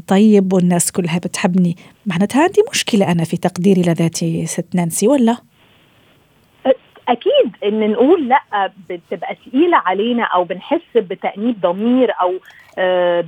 طيب 0.07 0.53
والناس 0.53 0.91
كلها 0.91 1.17
بتحبني. 1.17 1.75
معناتها 2.07 2.43
عندي 2.43 2.61
مشكلة 2.71 3.11
أنا 3.11 3.23
في 3.23 3.37
تقديري 3.37 3.81
لذاتي 3.81 4.45
ست 4.45 4.75
نانسي 4.75 5.07
ولا؟ 5.07 5.37
أكيد 7.07 7.55
إن 7.63 7.91
نقول 7.91 8.29
لأ 8.29 8.71
بتبقى 8.89 9.35
ثقيله 9.45 9.77
علينا 9.77 10.23
أو 10.23 10.43
بنحس 10.43 10.81
بتأنيب 10.95 11.61
ضمير 11.61 12.11
أو 12.21 12.33
آه، 12.79 13.25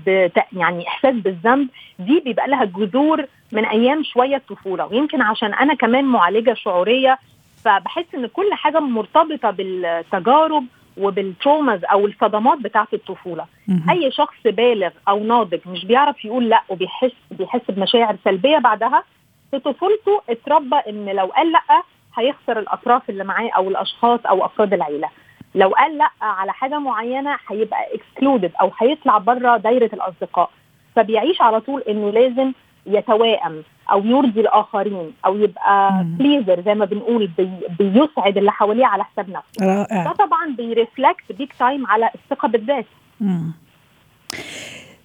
يعني 0.53 0.87
إحساس 0.87 1.15
بالذنب 1.15 1.67
دي 1.99 2.19
بيبقى 2.25 2.47
لها 2.47 2.65
جذور 2.65 3.25
من 3.51 3.65
أيام 3.65 4.03
شوية 4.03 4.35
الطفولة. 4.35 4.85
ويمكن 4.85 5.21
عشان 5.21 5.53
أنا 5.53 5.73
كمان 5.73 6.05
معالجة 6.05 6.53
شعورية 6.53 7.19
فبحس 7.63 8.05
إن 8.15 8.27
كل 8.27 8.53
حاجة 8.53 8.79
مرتبطة 8.79 9.49
بالتجارب 9.51 10.65
وبالتروماز 10.99 11.79
أو 11.83 12.05
الصدمات 12.05 12.57
بتاعة 12.57 12.87
الطفولة. 12.93 13.45
أي 13.89 14.11
شخص 14.11 14.35
بالغ 14.45 14.89
أو 15.07 15.23
ناضج 15.23 15.59
مش 15.65 15.85
بيعرف 15.85 16.25
يقول 16.25 16.49
لأ 16.49 16.61
وبيحس 16.69 17.11
بيحس 17.31 17.61
بمشاعر 17.69 18.15
سلبية 18.25 18.57
بعدها 18.57 19.03
في 19.51 19.59
طفولته 19.59 20.21
اتربى 20.29 20.75
إن 20.89 21.05
لو 21.09 21.25
قال 21.25 21.51
لأ 21.51 21.83
هيخسر 22.17 22.59
الأطراف 22.59 23.09
اللي 23.09 23.23
معاه 23.23 23.49
أو 23.55 23.69
الأشخاص 23.69 24.19
أو 24.25 24.45
أفراد 24.45 24.73
العيلة. 24.73 25.09
لو 25.55 25.69
قال 25.69 25.97
لأ 25.97 26.09
على 26.21 26.53
حاجة 26.53 26.79
معينة 26.79 27.37
هيبقى 27.47 27.95
excluded 27.95 28.51
أو 28.61 28.71
هيطلع 28.81 29.17
بره 29.17 29.57
دايرة 29.57 29.89
الأصدقاء. 29.93 30.49
فبيعيش 30.95 31.41
على 31.41 31.59
طول 31.61 31.81
إنه 31.81 32.09
لازم 32.09 32.51
يتوائم 32.85 33.63
أو 33.91 34.05
يرضي 34.05 34.41
الآخرين 34.41 35.11
أو 35.25 35.37
يبقى 35.37 36.03
pleaser 36.03 36.61
زي 36.61 36.75
ما 36.75 36.85
بنقول 36.85 37.27
بي 37.27 37.49
بيسعد 37.79 38.37
اللي 38.37 38.51
حواليه 38.51 38.85
على 38.85 39.03
حساب 39.03 39.29
نفسه. 39.29 39.65
رائع. 39.65 40.03
ده 40.03 40.11
طبعا 40.11 40.55
بي 40.57 40.74
reflect 40.74 41.31
big 41.31 41.53
time 41.53 41.87
على 41.87 42.09
الثقة 42.15 42.47
بالذات. 42.47 42.85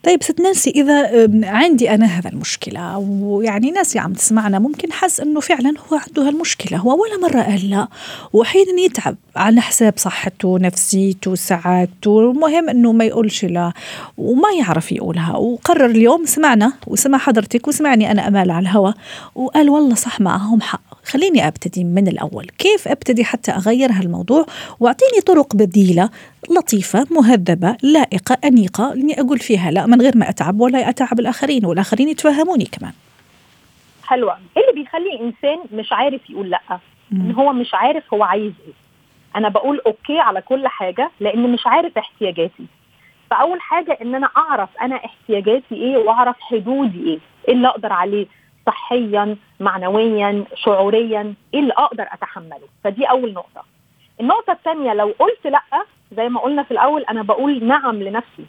طيب 0.04 0.22
ست 0.22 0.40
نانسي 0.40 0.70
إذا 0.70 1.28
عندي 1.50 1.90
أنا 1.90 2.06
هذا 2.06 2.30
المشكلة 2.30 2.98
ويعني 2.98 3.70
ناس 3.70 3.96
عم 3.96 4.12
تسمعنا 4.12 4.58
ممكن 4.58 4.92
حس 4.92 5.20
إنه 5.20 5.40
فعلا 5.40 5.74
هو 5.92 5.98
عنده 6.08 6.28
هالمشكلة 6.28 6.78
هو 6.78 7.02
ولا 7.02 7.28
مرة 7.28 7.42
قال 7.42 7.70
لا؟ 7.70 7.88
وأحيانا 8.32 8.80
يتعب 8.80 9.16
على 9.36 9.60
حساب 9.60 9.94
صحته 9.96 10.58
نفسيته 10.58 11.34
سعادته 11.34 12.30
المهم 12.30 12.68
إنه 12.68 12.92
ما 12.92 13.04
يقولش 13.04 13.44
لا 13.44 13.72
وما 14.18 14.48
يعرف 14.58 14.92
يقولها 14.92 15.36
وقرر 15.36 15.86
اليوم 15.86 16.26
سمعنا 16.26 16.72
وسمع 16.86 17.18
حضرتك 17.18 17.68
وسمعني 17.68 18.10
أنا 18.10 18.28
أمال 18.28 18.50
على 18.50 18.62
الهوا 18.62 18.92
وقال 19.34 19.70
والله 19.70 19.94
صح 19.94 20.20
معهم 20.20 20.60
حق 20.60 20.94
خليني 21.04 21.48
أبتدي 21.48 21.84
من 21.84 22.08
الأول 22.08 22.46
كيف 22.58 22.88
أبتدي 22.88 23.24
حتى 23.24 23.50
أغير 23.50 23.92
هالموضوع؟ 23.92 24.46
وأعطيني 24.80 25.20
طرق 25.26 25.56
بديلة 25.56 26.10
لطيفة 26.50 27.06
مهذبة 27.10 27.76
لائقة 27.82 28.38
أنيقة 28.44 28.92
اني 28.92 29.20
أقول 29.20 29.38
فيها 29.38 29.70
لا 29.70 29.86
من 29.86 30.00
غير 30.00 30.16
ما 30.16 30.28
أتعب 30.28 30.60
ولا 30.60 30.88
أتعب 30.88 31.20
الآخرين 31.20 31.64
والآخرين 31.64 32.08
يتفهموني 32.08 32.64
كمان. 32.64 32.92
حلوة. 34.04 34.38
إيه 34.56 34.62
اللي 34.70 34.82
بيخلي 34.82 35.20
انسان 35.20 35.58
مش 35.72 35.92
عارف 35.92 36.30
يقول 36.30 36.50
لأ؟ 36.50 36.78
إن 37.12 37.32
هو 37.32 37.52
مش 37.52 37.74
عارف 37.74 38.14
هو 38.14 38.22
عايز 38.22 38.52
إيه. 38.66 38.72
أنا 39.36 39.48
بقول 39.48 39.80
أوكي 39.86 40.18
على 40.18 40.40
كل 40.40 40.68
حاجة 40.68 41.10
لأن 41.20 41.52
مش 41.52 41.66
عارف 41.66 41.98
احتياجاتي. 41.98 42.66
فأول 43.30 43.60
حاجة 43.60 43.98
إن 44.02 44.14
أنا 44.14 44.30
أعرف 44.36 44.68
أنا 44.82 44.96
احتياجاتي 44.96 45.74
إيه 45.74 45.96
وأعرف 45.96 46.36
حدودي 46.40 47.04
إيه. 47.10 47.18
إيه 47.48 47.54
اللي 47.54 47.68
أقدر 47.68 47.92
عليه 47.92 48.26
صحيا 48.66 49.36
معنويا 49.60 50.44
شعوريا 50.54 51.34
إيه 51.54 51.60
اللي 51.60 51.72
أقدر 51.72 52.06
أتحمله. 52.12 52.68
فدي 52.84 53.04
أول 53.04 53.32
نقطة. 53.32 53.64
النقطة 54.20 54.52
الثانية 54.52 54.92
لو 54.92 55.14
قلت 55.18 55.46
لأ 55.46 55.84
زي 56.16 56.28
ما 56.28 56.40
قلنا 56.40 56.62
في 56.62 56.70
الأول 56.70 57.02
أنا 57.02 57.22
بقول 57.22 57.64
نعم 57.64 58.02
لنفسي. 58.02 58.44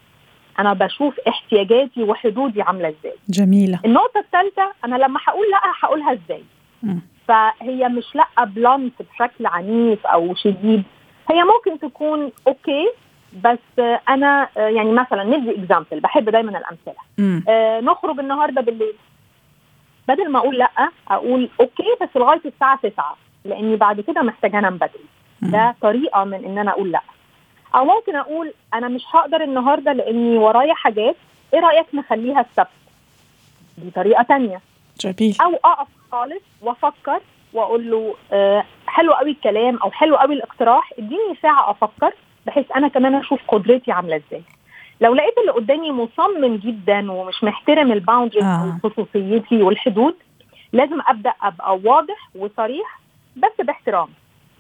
أنا 0.60 0.74
بشوف 0.74 1.20
احتياجاتي 1.28 2.04
وحدودي 2.04 2.62
عاملة 2.62 2.88
إزاي. 2.88 3.14
جميلة. 3.30 3.80
النقطة 3.86 4.20
الثالثه 4.20 4.72
أنا 4.86 4.96
لما 4.96 5.20
هقول 5.28 5.46
لأ 5.52 5.62
هقولها 5.82 6.14
إزاي. 6.14 6.44
م. 6.84 6.96
فهي 7.28 7.90
مش 7.90 8.16
لأ 8.16 8.44
blunt 8.46 8.94
بشكل 9.02 9.46
عنيف 9.46 10.06
أو 10.08 10.36
شديد. 10.36 10.84
هي 11.32 11.44
ممكن 11.44 11.90
تكون 11.90 12.32
okay 12.48 12.90
بس 13.44 13.80
أنا 14.10 14.48
يعني 14.58 14.92
مثلا 14.92 15.24
ندي 15.24 15.52
example 15.52 16.00
بحب 16.00 16.30
دايما 16.30 16.50
الأمثلة. 16.58 17.46
آه 17.50 17.80
نخرج 17.82 18.20
النهارده 18.20 18.62
بالليل. 18.62 18.94
بدل 20.08 20.32
ما 20.32 20.40
أقول 20.40 20.58
لأ 20.58 20.90
أقول 21.08 21.50
okay 21.60 21.96
بس 22.02 22.10
لغاية 22.16 22.42
الساعة 22.46 22.80
9 22.84 23.18
لأني 23.46 23.76
بعد 23.76 24.02
كده 24.02 24.22
محتاجة 24.22 24.60
أنام 24.60 24.76
بدري. 24.76 25.06
ده 25.42 25.76
طريقة 25.82 26.24
من 26.24 26.46
إن 26.46 26.58
أنا 26.58 26.72
أقول 26.72 26.92
لأ. 26.92 27.02
أو 27.76 27.86
ممكن 27.86 28.16
أقول 28.16 28.54
أنا 28.74 28.88
مش 28.88 29.04
هقدر 29.14 29.44
النهارده 29.44 29.94
لأني 29.94 30.38
ورايا 30.38 30.74
حاجات 30.74 31.16
إيه 31.54 31.60
رأيك 31.60 31.86
نخليها 31.94 32.42
السبت؟ 32.42 32.68
دي 33.78 33.92
طريقة 33.92 34.24
تانية. 34.24 34.62
جميل. 35.00 35.36
أو 35.42 35.56
أقف 35.66 35.88
خالص 36.12 36.42
وأفكر 36.62 37.20
وأقول 37.54 37.92
له 37.92 38.16
آه 38.32 38.64
حلو 38.88 39.14
قوي 39.14 39.32
الكلام 39.32 39.78
أو 39.78 39.92
حلو 39.92 40.16
قوي 40.16 40.34
الاقتراح 40.34 40.92
إديني 41.00 41.36
ساعة 41.42 41.72
أفكر 41.72 42.14
بحيث 42.46 42.66
أنا 42.76 42.88
كمان 42.88 43.16
أشوف 43.16 43.40
قدرتي 43.48 43.92
عاملة 43.92 44.16
إزاي. 44.16 44.42
لو 45.02 45.16
لقيت 45.16 45.38
اللي 45.38 45.52
قدامي 45.52 45.92
مصمم 45.92 46.56
جدا 46.56 47.12
ومش 47.12 47.44
محترم 47.44 47.92
الباوندريز 47.92 48.44
آه. 48.44 48.80
وخصوصيتي 48.84 49.62
والحدود 49.62 50.16
لازم 50.74 51.00
أبدأ 51.08 51.34
أبقى 51.42 51.80
واضح 51.84 52.30
وصريح 52.36 53.00
بس 53.36 53.52
باحترام. 53.66 54.08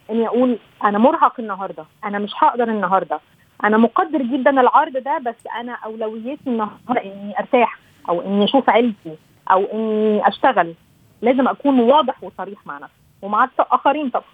إني 0.10 0.28
أقول 0.28 0.60
أنا 0.84 0.98
مرهق 0.98 1.40
النهارده. 1.40 1.86
أنا 2.06 2.20
مش 2.20 2.32
هقدر 2.38 2.70
النهارده. 2.70 3.20
أنا 3.64 3.78
مقدر 3.78 4.22
جدا 4.22 4.62
العرض 4.62 4.98
ده 4.98 5.18
بس 5.18 5.48
أنا 5.60 5.74
أولويتي 5.86 6.48
النهارده 6.48 7.04
إني 7.04 7.40
أرتاح 7.40 7.80
أو 8.10 8.22
إني 8.22 8.44
أشوف 8.44 8.70
عيلتي 8.70 9.16
أو 9.52 9.66
إني 9.74 10.28
أشتغل. 10.28 10.74
لازم 11.22 11.48
أكون 11.48 11.80
واضح 11.80 12.24
وصريح 12.24 12.60
مع 12.66 12.78
نفسي. 12.78 12.94
ومع 13.22 13.50
الآخرين 13.60 14.10
طبعا. 14.10 14.26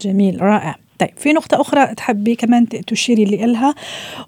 جميل 0.00 0.42
رائع. 0.42 0.74
طيب 0.98 1.10
في 1.16 1.32
نقطة 1.32 1.60
أخرى 1.60 1.94
تحبي 1.94 2.34
كمان 2.34 2.68
تشيري 2.68 3.24
لي 3.24 3.36
لها 3.36 3.74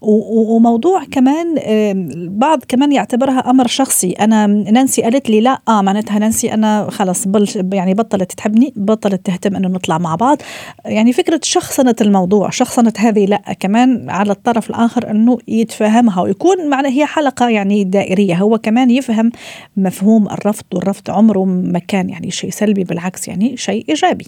وموضوع 0.02 1.04
كمان 1.04 1.58
البعض 1.58 2.64
كمان 2.68 2.92
يعتبرها 2.92 3.50
أمر 3.50 3.66
شخصي. 3.66 4.12
أنا 4.12 4.46
نانسي 4.46 5.02
قالت 5.02 5.30
لي 5.30 5.40
لا 5.40 5.58
آه 5.68 5.82
معناتها 5.82 6.18
نانسي 6.18 6.54
أنا 6.54 6.90
خلص 6.90 7.28
بل 7.28 7.48
يعني 7.72 7.94
بطلت 7.94 8.32
تحبني 8.32 8.72
بطلت 8.76 9.26
تهتم 9.26 9.56
إنه 9.56 9.68
نطلع 9.68 9.98
مع 9.98 10.14
بعض. 10.14 10.38
يعني 10.84 11.12
فكرة 11.12 11.40
شخصنة 11.42 11.94
الموضوع 12.00 12.50
شخصنة 12.50 12.92
هذه 12.98 13.26
لا 13.26 13.42
كمان 13.60 14.10
على 14.10 14.32
الطرف 14.32 14.70
الآخر 14.70 15.10
إنه 15.10 15.38
يتفهمها 15.48 16.22
ويكون 16.22 16.68
معنى 16.68 16.88
هي 16.88 17.06
حلقة 17.06 17.48
يعني 17.48 17.84
دائرية. 17.84 18.34
هو 18.34 18.58
كمان 18.58 18.90
يفهم 18.90 19.32
مفهوم 19.76 20.28
الرفض 20.28 20.64
والرفض 20.74 21.10
عمره 21.10 21.44
ما 21.44 21.78
كان 21.78 22.10
يعني 22.10 22.30
شيء 22.30 22.50
سلبي 22.50 22.84
بالعكس 22.84 23.28
يعني 23.28 23.56
شيء 23.56 23.84
إيجابي. 23.88 24.26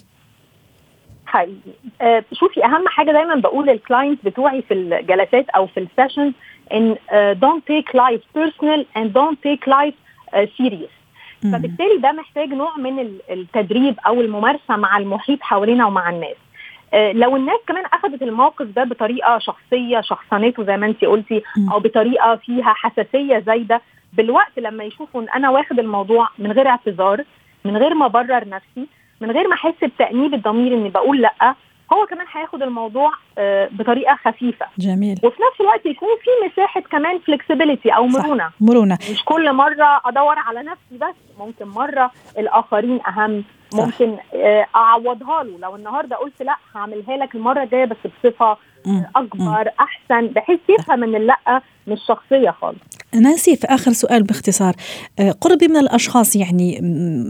حقيقي. 1.29 1.71
آه 2.01 2.23
شوفي 2.33 2.65
أهم 2.65 2.87
حاجة 2.87 3.11
دايما 3.11 3.35
بقول 3.35 3.67
لل 3.67 3.79
clients 3.79 4.21
بتوعي 4.23 4.61
في 4.61 4.73
الجلسات 4.73 5.49
أو 5.49 5.67
في 5.67 5.79
ال 5.79 5.85
sessions 5.85 6.33
إن 6.73 6.95
don't 7.41 7.67
take 7.67 7.95
life 7.95 8.21
personal 8.35 8.85
and 8.97 9.13
don't 9.13 9.43
take 9.43 9.67
life 9.69 9.93
serious 10.57 10.89
فبالتالي 11.53 11.97
ده 11.97 12.11
محتاج 12.11 12.49
نوع 12.53 12.77
من 12.77 12.99
التدريب 13.31 13.95
أو 14.07 14.21
الممارسة 14.21 14.75
مع 14.75 14.97
المحيط 14.97 15.41
حوالينا 15.41 15.85
ومع 15.85 16.09
الناس. 16.09 16.35
آه 16.93 17.11
لو 17.11 17.35
الناس 17.35 17.59
كمان 17.67 17.85
أخذت 17.93 18.21
الموقف 18.21 18.65
ده 18.65 18.83
بطريقة 18.83 19.37
شخصية 19.37 20.01
شخصنته 20.01 20.63
زي 20.63 20.77
ما 20.77 20.85
انت 20.85 21.05
قلتي 21.05 21.43
أو 21.71 21.79
بطريقة 21.79 22.35
فيها 22.35 22.73
حساسية 22.73 23.39
زايدة 23.39 23.81
بالوقت 24.13 24.59
لما 24.59 24.83
يشوفوا 24.83 25.21
إن 25.21 25.29
أنا 25.29 25.49
واخد 25.49 25.79
الموضوع 25.79 26.29
من 26.39 26.51
غير 26.51 26.67
اعتذار 26.67 27.23
من 27.65 27.77
غير 27.77 27.93
ما 27.93 28.05
أبرر 28.05 28.47
نفسي 28.49 28.87
من 29.21 29.31
غير 29.31 29.47
ما 29.47 29.53
أحس 29.53 29.73
بتأنيب 29.83 30.33
الضمير 30.33 30.73
إني 30.73 30.89
بقول 30.89 31.21
لأ 31.21 31.55
هو 31.93 32.05
كمان 32.05 32.25
هياخد 32.33 32.61
الموضوع 32.63 33.11
بطريقة 33.71 34.15
خفيفة. 34.25 34.65
جميل. 34.77 35.19
وفي 35.23 35.37
نفس 35.51 35.61
الوقت 35.61 35.85
يكون 35.85 36.09
في 36.23 36.29
مساحة 36.51 36.81
كمان 36.81 37.19
فلكسبيليتي 37.19 37.89
أو 37.89 38.07
مرونه 38.07 38.47
صح. 38.47 38.53
مرونة. 38.61 38.97
مش 39.11 39.23
كل 39.25 39.53
مرة 39.53 40.01
أدور 40.05 40.39
على 40.39 40.59
نفسي 40.63 40.97
بس 40.97 41.15
ممكن 41.39 41.67
مرة 41.67 42.11
الآخرين 42.37 42.99
أهم 43.07 43.43
صح. 43.69 43.79
ممكن 43.85 44.17
أعوضها 44.75 45.43
له. 45.43 45.57
لو 45.59 45.75
النهارده 45.75 46.15
قلت 46.15 46.41
لأ 46.41 46.55
هعملها 46.75 47.17
لك 47.17 47.35
المرة 47.35 47.63
الجاية 47.63 47.85
بس 47.85 47.97
بصفة 48.23 48.57
أكبر 49.15 49.69
أحسن 49.79 50.27
بحيث 50.27 50.59
يفهم 50.69 51.03
إن 51.03 51.15
اللا 51.15 51.61
مش 51.87 51.99
شخصيه 52.07 52.49
خالص. 52.61 52.79
نانسي 53.13 53.55
في 53.55 53.67
آخر 53.67 53.91
سؤال 53.91 54.23
باختصار. 54.23 54.75
قربي 55.41 55.67
من 55.67 55.77
الأشخاص 55.77 56.35
يعني 56.35 56.79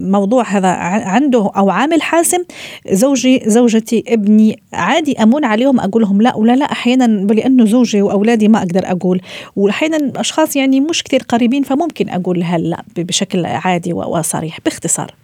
موضوع 0.01 0.43
هذا 0.43 0.67
عنده 1.05 1.51
أو 1.57 1.69
عامل 1.69 2.01
حاسم 2.01 2.43
زوجي 2.91 3.41
زوجتي 3.45 4.03
ابني 4.07 4.61
عادي 4.73 5.23
أمون 5.23 5.45
عليهم 5.45 5.79
أقول 5.79 6.01
لهم 6.01 6.21
لا 6.21 6.35
ولا 6.35 6.55
لا 6.55 6.65
أحيانا 6.65 7.33
لأنه 7.33 7.65
زوجي 7.65 8.01
وأولادي 8.01 8.47
ما 8.47 8.57
أقدر 8.59 8.81
أقول. 8.85 9.21
وأحيانا 9.55 10.11
اشخاص 10.15 10.55
يعني 10.55 10.79
مش 10.79 11.03
كثير 11.03 11.23
قريبين 11.29 11.63
فممكن 11.63 12.09
أقول 12.09 12.43
هلا 12.43 12.83
بشكل 12.97 13.45
عادي 13.45 13.93
وصريح. 13.93 14.59
باختصار. 14.65 15.18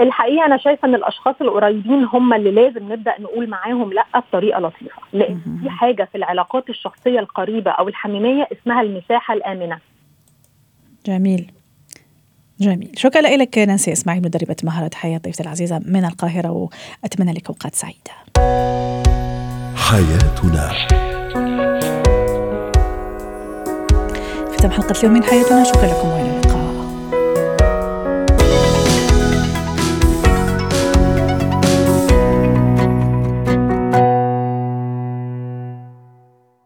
الحقيقة 0.00 0.46
أنا 0.46 0.56
شايفة 0.56 0.88
إن 0.88 0.94
الأشخاص 0.94 1.34
القريبين 1.40 2.04
هم 2.04 2.34
اللي 2.34 2.50
لازم 2.50 2.92
نبدأ 2.92 3.14
نقول 3.20 3.48
معاهم 3.48 3.92
لأ 3.92 4.04
بطريقة 4.14 4.60
لطيفة 4.60 5.02
لأن 5.12 5.40
في 5.62 5.70
حاجة 5.70 6.08
في 6.12 6.18
العلاقات 6.18 6.70
الشخصية 6.70 7.18
القريبة 7.18 7.70
أو 7.70 7.88
الحميمية 7.88 8.48
اسمها 8.52 8.82
المساحة 8.82 9.34
الآمنة. 9.34 9.78
جميل. 11.06 11.52
جميل. 12.60 12.92
شكرا 12.96 13.20
لك 13.22 13.58
نانسي 13.58 13.92
إسماعيل 13.92 14.22
مدربة 14.22 14.56
مهارة 14.64 14.90
حياة 14.94 15.18
ضيفتي 15.18 15.42
العزيزة 15.42 15.80
من 15.86 16.04
القاهرة 16.04 16.50
وأتمنى 16.50 17.32
لك 17.32 17.48
أوقات 17.48 17.74
سعيدة. 17.74 18.14
حياتنا. 19.76 20.72
ختام 24.56 24.70
حلقة 24.70 25.00
اليوم 25.00 25.14
من 25.14 25.24
حياتنا. 25.24 25.64
شكرا 25.64 25.86
لكم 25.86 26.08
وإلى 26.08 26.22
اللقاء. 26.22 26.43